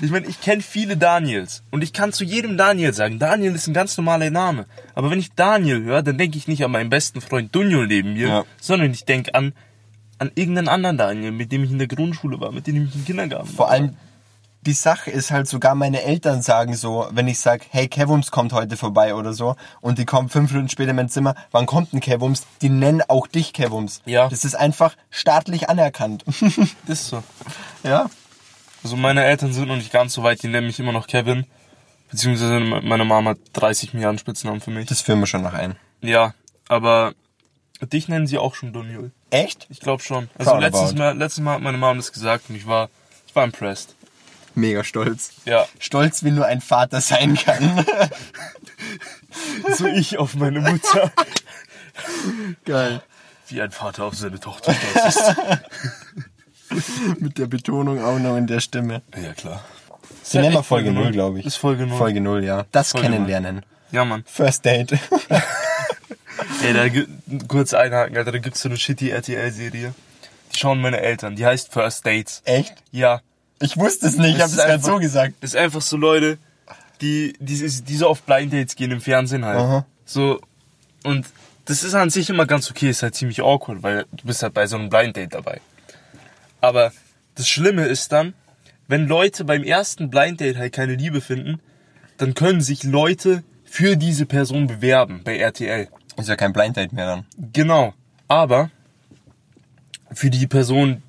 Ich 0.01 0.11
meine, 0.11 0.27
ich 0.27 0.40
kenne 0.40 0.62
viele 0.62 0.97
Daniels. 0.97 1.62
Und 1.71 1.83
ich 1.83 1.92
kann 1.92 2.12
zu 2.12 2.25
jedem 2.25 2.57
Daniel 2.57 2.92
sagen, 2.92 3.18
Daniel 3.18 3.55
ist 3.55 3.66
ein 3.66 3.75
ganz 3.75 3.97
normaler 3.97 4.31
Name. 4.31 4.66
Aber 4.95 5.11
wenn 5.11 5.18
ich 5.18 5.33
Daniel 5.33 5.83
höre, 5.83 6.03
dann 6.03 6.18
denke 6.18 6.38
ich 6.38 6.49
nicht 6.49 6.64
an 6.64 6.71
meinen 6.71 6.90
besten 6.90 7.21
Freund 7.21 7.55
Dunjol 7.55 7.87
neben 7.87 8.14
mir, 8.14 8.29
Ja. 8.29 8.45
sondern 8.61 8.90
ich 8.90 9.05
denke 9.05 9.35
an, 9.35 9.53
an 10.18 10.31
irgendeinen 10.35 10.68
anderen 10.68 10.99
Daniel, 10.99 11.33
mit 11.33 11.53
dem 11.53 11.64
ich 11.64 11.71
in 11.71 11.79
der 11.79 11.88
Grundschule 11.88 12.40
war, 12.40 12.53
mit 12.53 12.66
dem 12.66 12.85
ich 12.87 12.95
im 12.95 13.05
Kindergarten 13.05 13.49
Vor 13.49 13.66
war. 13.66 13.73
allem, 13.73 13.97
die 14.64 14.73
Sache 14.75 15.11
ist 15.11 15.33
halt, 15.33 15.49
sogar 15.49 15.75
meine 15.75 16.03
Eltern 16.03 16.40
sagen 16.42 16.77
so, 16.77 17.09
wenn 17.11 17.27
ich 17.27 17.40
sag, 17.40 17.62
hey, 17.71 17.88
Kevums 17.88 18.31
kommt 18.31 18.53
heute 18.53 18.77
vorbei 18.77 19.16
oder 19.16 19.33
so, 19.33 19.57
und 19.81 19.99
die 19.99 20.05
kommen 20.05 20.29
fünf 20.29 20.53
Minuten 20.53 20.68
später 20.68 20.90
in 20.90 20.97
mein 20.97 21.09
Zimmer, 21.09 21.35
wann 21.51 21.66
kommt 21.66 21.92
denn 21.92 21.99
Kevums? 22.01 22.47
Die 22.61 22.68
nennen 22.68 23.03
auch 23.09 23.27
dich 23.27 23.53
Kevums. 23.53 24.03
Ja. 24.05 24.29
Das 24.29 24.45
ist 24.45 24.55
einfach 24.55 24.95
staatlich 25.11 25.68
anerkannt. 25.68 26.25
Das 26.87 27.01
ist 27.01 27.07
so. 27.09 27.23
ja. 27.83 28.09
Also 28.83 28.97
meine 28.97 29.25
Eltern 29.25 29.53
sind 29.53 29.68
noch 29.68 29.77
nicht 29.77 29.92
ganz 29.92 30.14
so 30.14 30.23
weit, 30.23 30.42
die 30.42 30.49
nennen 30.49 30.66
mich 30.66 30.81
immer 30.81 30.92
noch 30.92 31.07
Kevin. 31.07 31.47
Beziehungsweise 32.11 32.61
meine 32.61 33.05
Mama 33.05 33.31
hat 33.31 33.38
30 33.55 33.95
Milliarden 33.95 34.18
Spitznamen 34.18 34.61
für 34.61 34.71
mich. 34.71 34.87
Das 34.88 35.01
führen 35.01 35.21
wir 35.21 35.27
schon 35.27 35.42
noch 35.42 35.55
ein. 35.55 35.77
Ja, 36.03 36.35
aber 36.68 37.14
dich 37.81 38.09
nennen 38.09 38.27
sie 38.27 38.38
auch 38.38 38.55
schon 38.55 38.73
Dunjul. 38.73 39.12
Echt? 39.31 39.66
Ich 39.71 39.81
glaube 39.81 40.03
schon. 40.03 40.29
Also 40.37 40.51
Proud 40.51 40.61
letztes 40.61 40.90
about. 40.90 40.99
Mal, 40.99 41.16
letztes 41.16 41.42
Mal 41.42 41.55
hat 41.55 41.62
meine 41.62 41.79
Mama 41.79 41.95
das 41.95 42.12
gesagt 42.12 42.51
und 42.51 42.57
ich 42.57 42.66
war, 42.66 42.90
ich 43.27 43.35
war 43.35 43.45
impressed. 43.45 43.95
Mega 44.55 44.85
stolz. 44.85 45.33
Ja. 45.47 45.66
Stolz, 45.79 46.23
wie 46.25 46.31
nur 46.31 46.45
ein 46.45 46.61
Vater 46.61 47.01
sein 47.01 47.37
kann. 47.37 47.87
So 49.75 49.87
ich 49.87 50.18
auf 50.18 50.35
meine 50.35 50.61
Mutter. 50.61 51.11
Geil. 52.66 53.03
Wie 53.49 53.62
ein 53.62 53.71
Vater 53.71 54.05
auf 54.05 54.14
seine 54.14 54.38
Tochter 54.38 54.75
stolz 54.75 55.16
ist. 55.16 55.37
Mit 57.18 57.38
der 57.38 57.46
Betonung 57.46 58.02
auch 58.02 58.18
noch 58.18 58.37
in 58.37 58.46
der 58.46 58.61
Stimme. 58.61 59.02
Ja, 59.20 59.32
klar. 59.32 59.64
Die 60.32 60.38
nennen 60.38 60.54
wir 60.54 60.62
Folge 60.62 60.92
0, 60.92 61.12
glaube 61.12 61.40
ich. 61.40 61.46
Ist 61.46 61.56
Folge 61.56 61.87
0. 61.87 61.98
Folge 61.98 62.20
0, 62.20 62.44
ja. 62.44 62.64
Das 62.72 62.92
Folge 62.92 63.08
kennenlernen. 63.08 63.62
Ja, 63.90 64.04
Mann. 64.04 64.24
First 64.26 64.64
Date. 64.64 64.92
Ey, 66.62 66.72
da 66.72 66.88
kurz 67.48 67.74
einhaken, 67.74 68.16
Alter, 68.16 68.32
da 68.32 68.38
gibt's 68.38 68.62
so 68.62 68.68
eine 68.68 68.78
shitty 68.78 69.11
RTL-Serie. 69.11 69.94
Die 70.52 70.58
schauen 70.58 70.80
meine 70.80 71.00
Eltern. 71.00 71.37
Die 71.37 71.46
heißt 71.46 71.72
First 71.72 72.06
Dates. 72.06 72.42
Echt? 72.44 72.74
Ja. 72.90 73.20
Ich 73.61 73.76
wusste 73.76 74.06
es 74.06 74.16
nicht, 74.16 74.32
ich 74.32 74.38
Das 74.38 74.52
habe 74.52 74.62
es 74.62 74.66
gerade 74.66 74.82
so 74.82 74.98
gesagt. 74.98 75.35
Das 75.40 75.50
ist 75.50 75.56
einfach 75.56 75.80
so 75.80 75.96
Leute, 75.96 76.38
die, 77.00 77.35
die, 77.38 77.56
die 77.56 77.96
so 77.96 78.08
auf 78.08 78.22
Blind 78.22 78.52
Dates 78.52 78.76
gehen 78.76 78.90
im 78.90 79.00
Fernsehen 79.00 79.44
halt. 79.44 79.58
Aha. 79.58 79.87
So, 80.04 80.40
und 81.04 81.26
das 81.64 81.85
ist 81.85 81.94
an 81.94 82.11
sich 82.11 82.28
immer 82.28 82.46
ganz 82.46 82.70
okay, 82.70 82.90
ist 82.90 83.02
halt 83.02 83.14
ziemlich 83.14 83.40
awkward, 83.42 83.82
weil 83.82 84.06
du 84.12 84.26
bist 84.26 84.42
halt 84.42 84.54
bei 84.54 84.66
so 84.66 84.76
einem 84.76 84.88
Blind 84.88 85.16
Date 85.16 85.35
dabei. 85.35 85.61
Aber 86.62 86.92
das 87.35 87.48
Schlimme 87.48 87.85
ist 87.85 88.12
dann, 88.12 88.33
wenn 88.88 89.07
Leute 89.07 89.44
beim 89.44 89.62
ersten 89.62 90.09
Blind 90.09 90.40
Date 90.40 90.57
halt 90.57 90.72
keine 90.72 90.94
Liebe 90.94 91.20
finden, 91.20 91.61
dann 92.16 92.35
können 92.35 92.61
sich 92.61 92.85
Leute 92.85 93.42
für 93.64 93.96
diese 93.96 94.27
Person 94.27 94.66
bewerben 94.66 95.22
bei 95.25 95.37
RTL. 95.38 95.88
Ist 96.16 96.29
ja 96.29 96.37
kein 96.37 96.53
Blind 96.53 96.77
Date 96.77 96.92
mehr 96.92 97.07
dann. 97.07 97.27
Genau. 97.53 97.94
Aber 98.29 98.70
für 100.12 100.31
die 100.31 100.46
Person, 100.46 101.03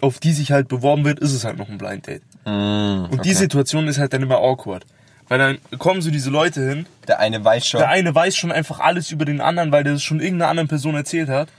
auf 0.00 0.18
die 0.18 0.32
sich 0.32 0.50
halt 0.50 0.68
beworben 0.68 1.04
wird, 1.04 1.20
ist 1.20 1.32
es 1.32 1.44
halt 1.44 1.58
noch 1.58 1.68
ein 1.68 1.78
Blind 1.78 2.06
Date. 2.06 2.22
Und 2.44 3.20
die 3.24 3.34
Situation 3.34 3.86
ist 3.86 3.98
halt 3.98 4.12
dann 4.14 4.22
immer 4.22 4.38
awkward. 4.38 4.86
Weil 5.28 5.38
dann 5.38 5.58
kommen 5.78 6.00
so 6.00 6.10
diese 6.10 6.30
Leute 6.30 6.66
hin, 6.66 6.86
Der 7.06 7.20
eine 7.20 7.44
weiß 7.44 7.66
schon. 7.66 7.80
der 7.80 7.90
eine 7.90 8.14
weiß 8.14 8.34
schon 8.34 8.50
einfach 8.50 8.80
alles 8.80 9.10
über 9.10 9.26
den 9.26 9.42
anderen, 9.42 9.70
weil 9.70 9.84
der 9.84 9.92
es 9.92 10.02
schon 10.02 10.20
irgendeiner 10.20 10.48
anderen 10.48 10.68
Person 10.68 10.94
erzählt 10.94 11.28
hat. 11.28 11.50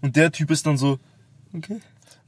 Und 0.00 0.16
der 0.16 0.32
Typ 0.32 0.50
ist 0.50 0.66
dann 0.66 0.76
so, 0.76 0.98
okay. 1.56 1.78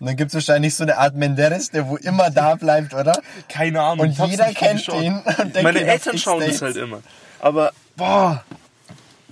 Und 0.01 0.07
dann 0.09 0.17
gibt's 0.17 0.35
wahrscheinlich 0.35 0.75
so 0.75 0.83
eine 0.83 0.99
Art 0.99 1.15
Menderes, 1.15 1.71
der 1.71 1.89
wo 1.89 1.97
immer 1.97 2.31
da 2.31 2.57
bleibt, 2.57 2.95
oder? 2.95 3.21
Keine 3.49 3.81
Ahnung. 3.81 4.07
Und 4.09 4.19
jeder 4.29 4.53
kennt 4.53 4.79
geschaut. 4.79 5.03
ihn 5.03 5.21
und 5.39 5.63
Meine 5.63 5.81
Eltern 5.85 6.19
schauen 6.19 6.45
das 6.47 6.61
halt 6.61 6.77
immer. 6.77 7.01
Aber, 7.41 7.73
boah. 7.97 8.45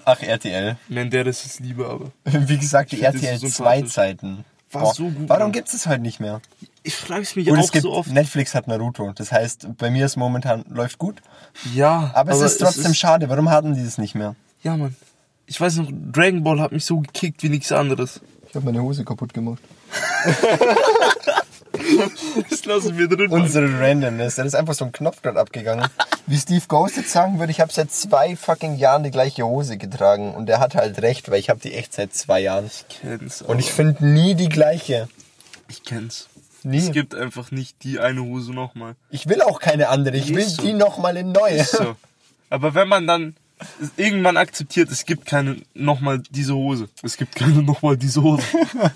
Ach, 0.05 0.21
RTL. 0.23 0.77
Menderes 0.89 1.45
ist 1.45 1.61
Liebe, 1.61 1.87
aber. 1.87 2.11
Wie 2.49 2.59
gesagt, 2.59 2.93
die 2.93 3.03
RTL 3.03 3.39
so 3.39 3.49
2 3.49 3.49
sympathisch. 3.49 3.93
Zeiten. 3.93 4.45
War 4.71 4.95
so 4.95 5.05
gut, 5.05 5.29
Warum 5.29 5.43
Mann. 5.45 5.53
gibt's 5.53 5.75
es 5.75 5.87
heute 5.87 6.01
nicht 6.01 6.19
mehr? 6.19 6.41
Ich 6.83 6.95
frage 6.97 7.27
mich 7.35 7.47
Gut, 7.47 7.59
auch 7.59 7.63
es 7.63 7.73
gibt, 7.73 7.83
so 7.83 7.93
oft. 7.93 8.11
Netflix 8.11 8.55
hat 8.55 8.67
Naruto. 8.69 9.13
Das 9.15 9.31
heißt, 9.31 9.77
bei 9.77 9.91
mir 9.91 10.07
ist 10.07 10.17
momentan, 10.17 10.65
läuft 10.69 10.99
gut. 10.99 11.21
Ja, 11.75 12.11
Aber, 12.15 12.33
es 12.33 12.41
ist 12.41 12.59
trotzdem 12.59 12.95
schade. 12.95 13.29
Warum 13.29 13.51
haben 13.51 13.75
die 13.75 13.85
das 13.85 13.99
nicht 13.99 14.15
mehr? 14.15 14.35
Ja, 14.63 14.77
Mann. 14.77 14.97
Ich 15.47 15.61
weiß 15.61 15.77
noch, 15.77 15.91
Dragon 15.93 16.43
Ball 16.43 16.61
hat 16.61 16.73
mich 16.73 16.85
so 16.87 17.01
gekickt 17.01 17.43
wie 17.43 17.51
nichts 17.51 17.71
anderes. 17.71 18.21
Ich 18.49 18.55
habe 18.55 18.65
meine 18.65 18.83
Hose 18.83 19.05
kaputt 19.05 19.35
gemacht. 19.35 19.63
Das 22.51 22.65
lassen 22.65 22.99
wir 22.99 23.09
drin. 23.09 23.31
Unsere 23.31 23.81
Randomness. 23.81 24.37
Da 24.37 24.45
ist 24.45 24.55
einfach 24.55 24.75
so 24.75 24.85
ein 24.85 24.93
Knopf 24.93 25.19
dort 25.23 25.37
abgegangen. 25.37 25.89
Wie 26.27 26.37
Steve 26.37 26.65
Ghost 26.69 26.97
jetzt 26.97 27.11
sagen 27.11 27.39
würde, 27.39 27.51
ich 27.51 27.61
habe 27.61 27.73
seit 27.73 27.91
zwei 27.91 28.37
fucking 28.37 28.77
Jahren 28.77 29.03
die 29.03 29.11
gleiche 29.11 29.45
Hose 29.45 29.79
getragen. 29.79 30.35
Und 30.35 30.49
er 30.49 30.61
hat 30.61 30.75
halt 30.75 31.01
recht, 31.03 31.31
weil 31.31 31.39
ich 31.39 31.51
habe 31.51 31.61
die 31.61 31.75
echt 31.75 31.93
seit 31.93 32.15
zwei 32.15 32.41
Jahren. 32.41 32.67
Ich 32.67 32.85
kenn's. 32.89 33.43
Und 33.43 33.59
ich 33.59 33.73
finde 33.73 34.07
nie 34.07 34.35
die 34.35 34.49
gleiche. 34.49 35.09
ich 35.69 35.83
kenn's. 35.83 36.29
Nie. 36.65 36.79
Es 36.79 36.93
gibt 36.93 37.15
einfach 37.15 37.51
nicht 37.51 37.83
die 37.83 37.99
eine 37.99 38.23
Hose 38.23 38.53
nochmal. 38.53 38.95
Ich 39.11 39.29
will 39.29 39.43
auch 39.43 39.59
keine 39.59 39.89
andere. 39.89 40.17
Ich 40.17 40.33
will 40.33 40.47
so. 40.47 40.63
die 40.63 40.75
nochmal 40.75 41.17
in 41.17 41.33
neue. 41.33 41.65
So. 41.65 41.97
Aber 42.51 42.75
wenn 42.75 42.87
man 42.87 43.07
dann 43.07 43.35
irgendwann 43.97 44.37
akzeptiert, 44.37 44.91
es 44.91 45.05
gibt 45.05 45.27
keine 45.27 45.57
nochmal 45.75 46.23
diese 46.31 46.55
Hose. 46.55 46.89
Es 47.03 47.17
gibt 47.17 47.35
keine 47.35 47.63
nochmal 47.63 47.97
diese 47.97 48.23
Hose. 48.23 48.45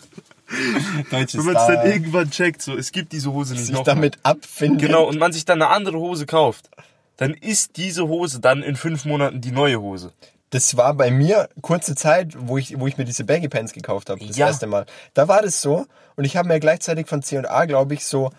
Deutsches 1.11 1.39
Wenn 1.39 1.53
man 1.53 1.57
es 1.57 1.67
dann 1.67 1.87
irgendwann 1.87 2.31
checkt, 2.31 2.63
so, 2.63 2.77
es 2.77 2.93
gibt 2.93 3.13
diese 3.13 3.33
Hose 3.33 3.55
nicht 3.55 3.67
sich 3.67 3.81
damit 3.81 4.19
abfindet. 4.23 4.81
Genau, 4.81 5.05
und 5.05 5.19
man 5.19 5.33
sich 5.33 5.45
dann 5.45 5.61
eine 5.61 5.71
andere 5.71 5.99
Hose 5.99 6.27
kauft, 6.27 6.71
dann 7.17 7.35
ist 7.35 7.77
diese 7.77 8.07
Hose 8.09 8.41
dann 8.41 8.63
in 8.63 8.77
fünf 8.77 9.05
Monaten 9.05 9.41
die 9.41 9.51
neue 9.53 9.81
Hose. 9.81 10.13
Das 10.51 10.77
war 10.77 10.95
bei 10.95 11.11
mir 11.11 11.49
kurze 11.61 11.95
Zeit, 11.97 12.35
wo 12.39 12.57
ich, 12.57 12.79
wo 12.79 12.87
ich 12.87 12.97
mir 12.99 13.05
diese 13.05 13.25
Baggy 13.25 13.49
Pants 13.49 13.73
gekauft 13.73 14.11
habe, 14.11 14.25
das 14.25 14.37
Ja. 14.37 14.47
erste 14.47 14.67
Mal. 14.67 14.87
Da 15.15 15.27
war 15.27 15.43
das 15.43 15.61
so 15.61 15.87
und 16.15 16.25
ich 16.25 16.37
habe 16.37 16.49
mir 16.49 16.61
gleichzeitig 16.61 17.09
von 17.09 17.23
C&A, 17.23 17.65
glaube 17.65 17.95
ich, 17.95 18.05
so, 18.07 18.31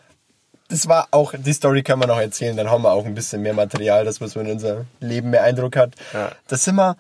das 0.70 0.88
war 0.88 1.08
auch, 1.12 1.34
die 1.38 1.54
Story 1.54 1.84
können 1.84 2.02
wir 2.02 2.08
noch 2.08 2.20
erzählen, 2.20 2.56
dann 2.56 2.70
haben 2.72 2.84
wir 2.84 2.92
auch 2.92 3.06
ein 3.06 3.14
bisschen 3.16 3.42
mehr 3.42 3.54
Material, 3.54 4.06
dass 4.06 4.20
man 4.20 4.30
so 4.30 4.40
in 4.40 4.50
unser 4.50 4.86
Leben 5.00 5.30
mehr 5.32 5.44
Eindruck 5.44 5.76
hat. 5.76 5.96
Ja. 6.14 6.32
Da 6.48 6.56
sind 6.58 6.76
wir 6.76 6.96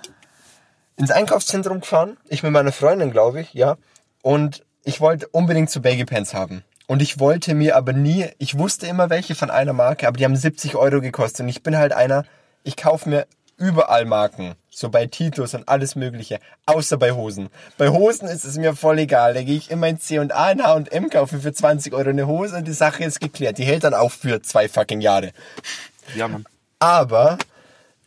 ins 0.97 1.11
Einkaufszentrum 1.11 1.81
gefahren, 1.81 2.17
ich 2.27 2.43
mit 2.43 2.51
meiner 2.51 2.71
Freundin, 2.71 3.11
glaube 3.11 3.41
ich, 3.41 3.53
ja, 3.53 3.77
und 4.21 4.63
ich 4.83 5.01
wollte 5.01 5.27
unbedingt 5.27 5.69
so 5.69 5.81
Baggy 5.81 6.05
Pants 6.05 6.33
haben. 6.33 6.63
Und 6.87 7.01
ich 7.01 7.19
wollte 7.19 7.53
mir 7.53 7.75
aber 7.75 7.91
nie, 7.91 8.27
ich 8.37 8.57
wusste 8.57 8.87
immer 8.87 9.09
welche 9.09 9.35
von 9.35 9.49
einer 9.49 9.73
Marke, 9.73 10.07
aber 10.07 10.17
die 10.17 10.23
haben 10.23 10.35
70 10.35 10.75
Euro 10.75 11.01
gekostet. 11.01 11.41
Und 11.41 11.49
ich 11.49 11.61
bin 11.61 11.77
halt 11.77 11.91
einer, 11.91 12.23
ich 12.63 12.77
kaufe 12.77 13.09
mir 13.09 13.27
überall 13.57 14.05
Marken. 14.05 14.55
So 14.69 14.89
bei 14.89 15.07
Titus 15.07 15.53
und 15.53 15.67
alles 15.67 15.95
mögliche. 15.95 16.39
Außer 16.65 16.97
bei 16.97 17.11
Hosen. 17.11 17.49
Bei 17.77 17.89
Hosen 17.89 18.27
ist 18.27 18.45
es 18.45 18.57
mir 18.57 18.75
voll 18.75 18.99
egal. 18.99 19.33
Da 19.33 19.43
gehe 19.43 19.57
ich 19.57 19.71
immer 19.71 19.87
in 19.87 19.99
C&A, 19.99 20.51
in 20.51 20.63
H&M, 20.63 21.09
kaufe 21.09 21.39
für 21.39 21.51
20 21.51 21.93
Euro 21.93 22.09
eine 22.09 22.27
Hose 22.27 22.55
und 22.55 22.67
die 22.67 22.73
Sache 22.73 23.03
ist 23.03 23.19
geklärt. 23.19 23.57
Die 23.57 23.65
hält 23.65 23.83
dann 23.83 23.93
auch 23.93 24.11
für 24.11 24.41
zwei 24.41 24.69
fucking 24.69 25.01
Jahre. 25.01 25.31
Ja, 26.15 26.27
Mann. 26.27 26.45
Aber 26.79 27.37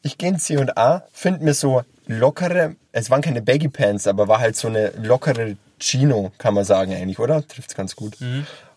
ich 0.02 0.16
gehe 0.16 0.30
in 0.30 0.38
C&A, 0.38 1.02
finde 1.12 1.44
mir 1.44 1.54
so 1.54 1.82
lockere, 2.06 2.76
es 2.92 3.10
waren 3.10 3.20
keine 3.20 3.42
Baggy 3.42 3.68
Pants, 3.68 4.06
aber 4.06 4.28
war 4.28 4.38
halt 4.38 4.56
so 4.56 4.68
eine 4.68 4.90
lockere 4.96 5.56
Chino, 5.80 6.32
kann 6.38 6.54
man 6.54 6.64
sagen 6.64 6.92
eigentlich, 6.94 7.18
oder? 7.18 7.46
Trifft's 7.46 7.74
ganz 7.74 7.96
gut. 7.96 8.16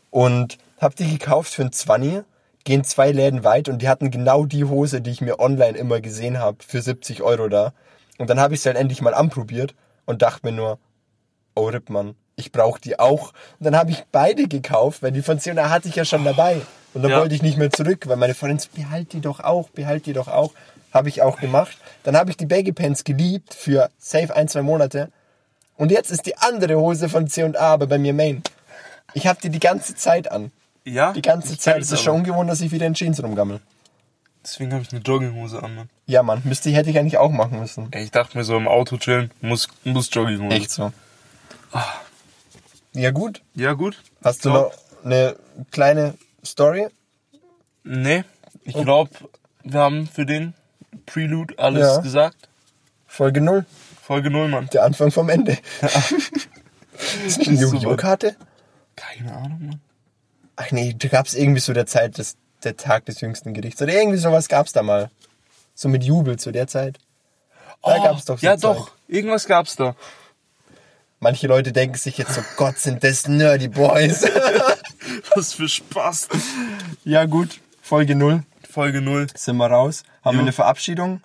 Und 0.09 0.57
hab 0.79 0.95
die 0.95 1.09
gekauft 1.09 1.53
für 1.53 1.63
ein 1.63 1.71
20, 1.71 2.23
gehen 2.63 2.83
zwei 2.83 3.11
Läden 3.11 3.43
weit 3.43 3.69
und 3.69 3.81
die 3.81 3.89
hatten 3.89 4.11
genau 4.11 4.45
die 4.45 4.63
Hose, 4.63 5.01
die 5.01 5.11
ich 5.11 5.21
mir 5.21 5.39
online 5.39 5.77
immer 5.77 6.01
gesehen 6.01 6.39
habe, 6.39 6.57
für 6.65 6.81
70 6.81 7.21
Euro 7.21 7.47
da. 7.49 7.73
Und 8.17 8.29
dann 8.29 8.39
habe 8.39 8.53
ich 8.53 8.61
sie 8.61 8.69
halt 8.69 8.77
endlich 8.77 9.01
mal 9.01 9.13
anprobiert 9.13 9.75
und 10.05 10.21
dachte 10.21 10.45
mir 10.45 10.51
nur, 10.53 10.79
oh 11.55 11.67
Rippmann, 11.67 12.15
ich 12.35 12.51
brauche 12.51 12.79
die 12.79 12.99
auch. 12.99 13.33
Und 13.59 13.65
dann 13.65 13.75
habe 13.75 13.91
ich 13.91 14.03
beide 14.11 14.47
gekauft, 14.47 15.03
weil 15.03 15.11
die 15.11 15.21
von 15.21 15.39
C&A 15.39 15.69
hatte 15.69 15.89
ich 15.89 15.95
ja 15.95 16.05
schon 16.05 16.23
dabei. 16.23 16.61
Und 16.93 17.01
dann 17.01 17.11
Ja. 17.11 17.19
wollte 17.19 17.35
ich 17.35 17.41
nicht 17.41 17.57
mehr 17.57 17.71
zurück, 17.71 18.07
weil 18.07 18.17
meine 18.17 18.33
Freundin 18.35 18.59
so, 18.59 18.69
behalt 18.73 19.13
die 19.13 19.21
doch 19.21 19.39
auch, 19.39 19.69
behalt 19.69 20.05
die 20.05 20.13
doch 20.13 20.27
auch. 20.27 20.53
Habe 20.93 21.09
ich 21.09 21.21
auch 21.23 21.39
gemacht. 21.39 21.75
Dann 22.03 22.15
habe 22.15 22.29
ich 22.29 22.37
die 22.37 22.45
Baggy 22.45 22.71
Pants 22.71 23.03
geliebt 23.03 23.55
für 23.55 23.89
safe 23.97 24.35
ein, 24.35 24.47
zwei 24.47 24.61
Monate. 24.61 25.09
Und 25.77 25.91
jetzt 25.91 26.11
ist 26.11 26.25
die 26.25 26.37
andere 26.37 26.75
Hose 26.79 27.09
von 27.09 27.27
C&A 27.27 27.53
aber 27.59 27.87
bei 27.87 27.97
mir 27.97 28.13
Main. 28.13 28.43
Ich 29.13 29.27
habe 29.27 29.39
die 29.41 29.49
die 29.49 29.59
ganze 29.59 29.95
Zeit 29.95 30.31
an. 30.31 30.51
Ja? 30.85 31.13
Die 31.13 31.21
ganze 31.21 31.57
Zeit. 31.57 31.77
Es 31.81 31.87
ist 31.87 31.93
aber. 31.93 32.01
schon 32.03 32.15
ungewohnt, 32.17 32.49
dass 32.49 32.61
ich 32.61 32.71
wieder 32.71 32.85
in 32.85 32.93
Jeans 32.93 33.21
rumgammel. 33.23 33.59
Deswegen 34.43 34.73
habe 34.73 34.83
ich 34.83 34.91
eine 34.91 34.99
Jogginghose 35.01 35.63
an, 35.63 35.75
Mann. 35.75 35.89
Ja, 36.05 36.21
Mann, 36.21 36.41
müsste 36.43 36.69
ich, 36.69 36.75
hätte 36.75 36.89
ich 36.89 36.97
eigentlich 36.99 37.17
auch 37.17 37.31
machen 37.31 37.59
müssen. 37.59 37.87
Ey, 37.91 38.03
ich 38.03 38.11
dachte 38.11 38.37
mir 38.37 38.43
so 38.43 38.57
im 38.57 38.67
Auto 38.67 38.97
chillen, 38.97 39.31
muss, 39.39 39.69
muss 39.85 40.09
Jogginghose. 40.11 40.53
Echt 40.55 40.69
so. 40.69 40.91
Ja, 42.93 43.11
gut. 43.11 43.41
Ja, 43.55 43.73
gut. 43.73 44.01
Hast 44.23 44.43
du 44.45 44.51
Glaub- 44.51 44.71
noch 44.73 45.05
eine 45.05 45.35
kleine 45.71 46.15
Story? 46.45 46.87
Nee, 47.83 48.23
ich 48.63 48.73
glaube, 48.75 49.11
wir 49.63 49.79
haben 49.79 50.07
für 50.07 50.25
den 50.25 50.53
Prelude 51.05 51.57
alles 51.57 51.95
Ja. 51.95 52.01
gesagt. 52.01 52.49
Folge 53.07 53.41
0. 53.41 53.65
Folge 54.05 54.29
0, 54.29 54.49
Mann. 54.49 54.67
Der 54.73 54.83
Anfang 54.83 55.11
vom 55.11 55.29
Ende. 55.29 55.57
ist 57.25 57.37
nicht 57.37 57.47
eine 57.47 57.57
Ist 57.57 57.69
so 57.69 57.73
Yu-Gi-Oh! 57.75 57.91
weit. 57.91 57.97
Karte? 57.99 58.35
Keine 58.97 59.31
Ahnung, 59.33 59.59
Mann. 59.67 59.81
Ach 60.57 60.71
nee, 60.71 60.93
da 60.97 61.07
gab's 61.07 61.33
irgendwie 61.33 61.61
so 61.61 61.71
der 61.73 61.85
Zeit, 61.85 62.17
des, 62.17 62.35
der 62.63 62.75
Tag 62.75 63.05
des 63.05 63.21
jüngsten 63.21 63.53
Gerichts. 63.53 63.81
Oder 63.81 63.93
irgendwie 63.93 64.17
sowas 64.17 64.49
gab's 64.49 64.73
da 64.73 64.83
mal. 64.83 65.09
So 65.73 65.87
mit 65.87 66.03
Jubel 66.03 66.37
zu 66.37 66.51
der 66.51 66.67
Zeit. 66.67 66.99
Da 67.81 67.95
Oh, 67.97 68.03
gab's 68.03 68.25
doch 68.25 68.37
so 68.37 68.45
Ja, 68.45 68.57
Zeug. 68.57 68.77
doch. 68.77 68.91
Irgendwas 69.07 69.47
gab's 69.47 69.75
da. 69.77 69.95
Manche 71.19 71.47
Leute 71.47 71.71
denken 71.71 71.95
sich 71.97 72.17
jetzt 72.17 72.33
so, 72.33 72.41
Gott, 72.57 72.77
sind 72.79 73.03
das 73.03 73.27
Nerdy 73.27 73.69
Boys. 73.69 74.23
Was 75.35 75.53
für 75.53 75.69
Spaß. 75.69 76.27
ja 77.05 77.23
gut, 77.25 77.61
Folge 77.81 78.15
0. 78.15 78.43
Folge 78.69 79.01
0. 79.01 79.27
Sind 79.33 79.55
wir 79.57 79.67
raus. 79.67 80.03
Haben 80.23 80.35
wir 80.35 80.39
Jo. 80.41 80.45
eine 80.45 80.51
Verabschiedung? 80.51 81.21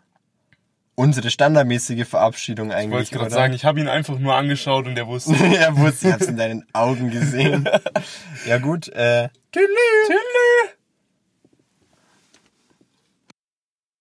Unsere 0.98 1.30
standardmäßige 1.30 2.08
Verabschiedung 2.08 2.70
Ich 2.70 2.74
eigentlich, 2.74 2.90
wollte 2.90 3.14
gerade 3.14 3.30
sagen, 3.30 3.54
ich 3.54 3.64
habe 3.64 3.78
ihn 3.78 3.86
einfach 3.86 4.18
nur 4.18 4.34
angeschaut 4.34 4.88
und 4.88 4.98
er 4.98 5.06
wusste. 5.06 5.32
ja, 5.46 5.76
wusste, 5.76 6.08
ich 6.08 6.12
hab's 6.12 6.26
in 6.26 6.36
deinen 6.36 6.66
Augen 6.72 7.12
gesehen. 7.12 7.68
ja 8.46 8.58
gut, 8.58 8.88
äh, 8.88 9.28
Tschüss. 9.52 9.68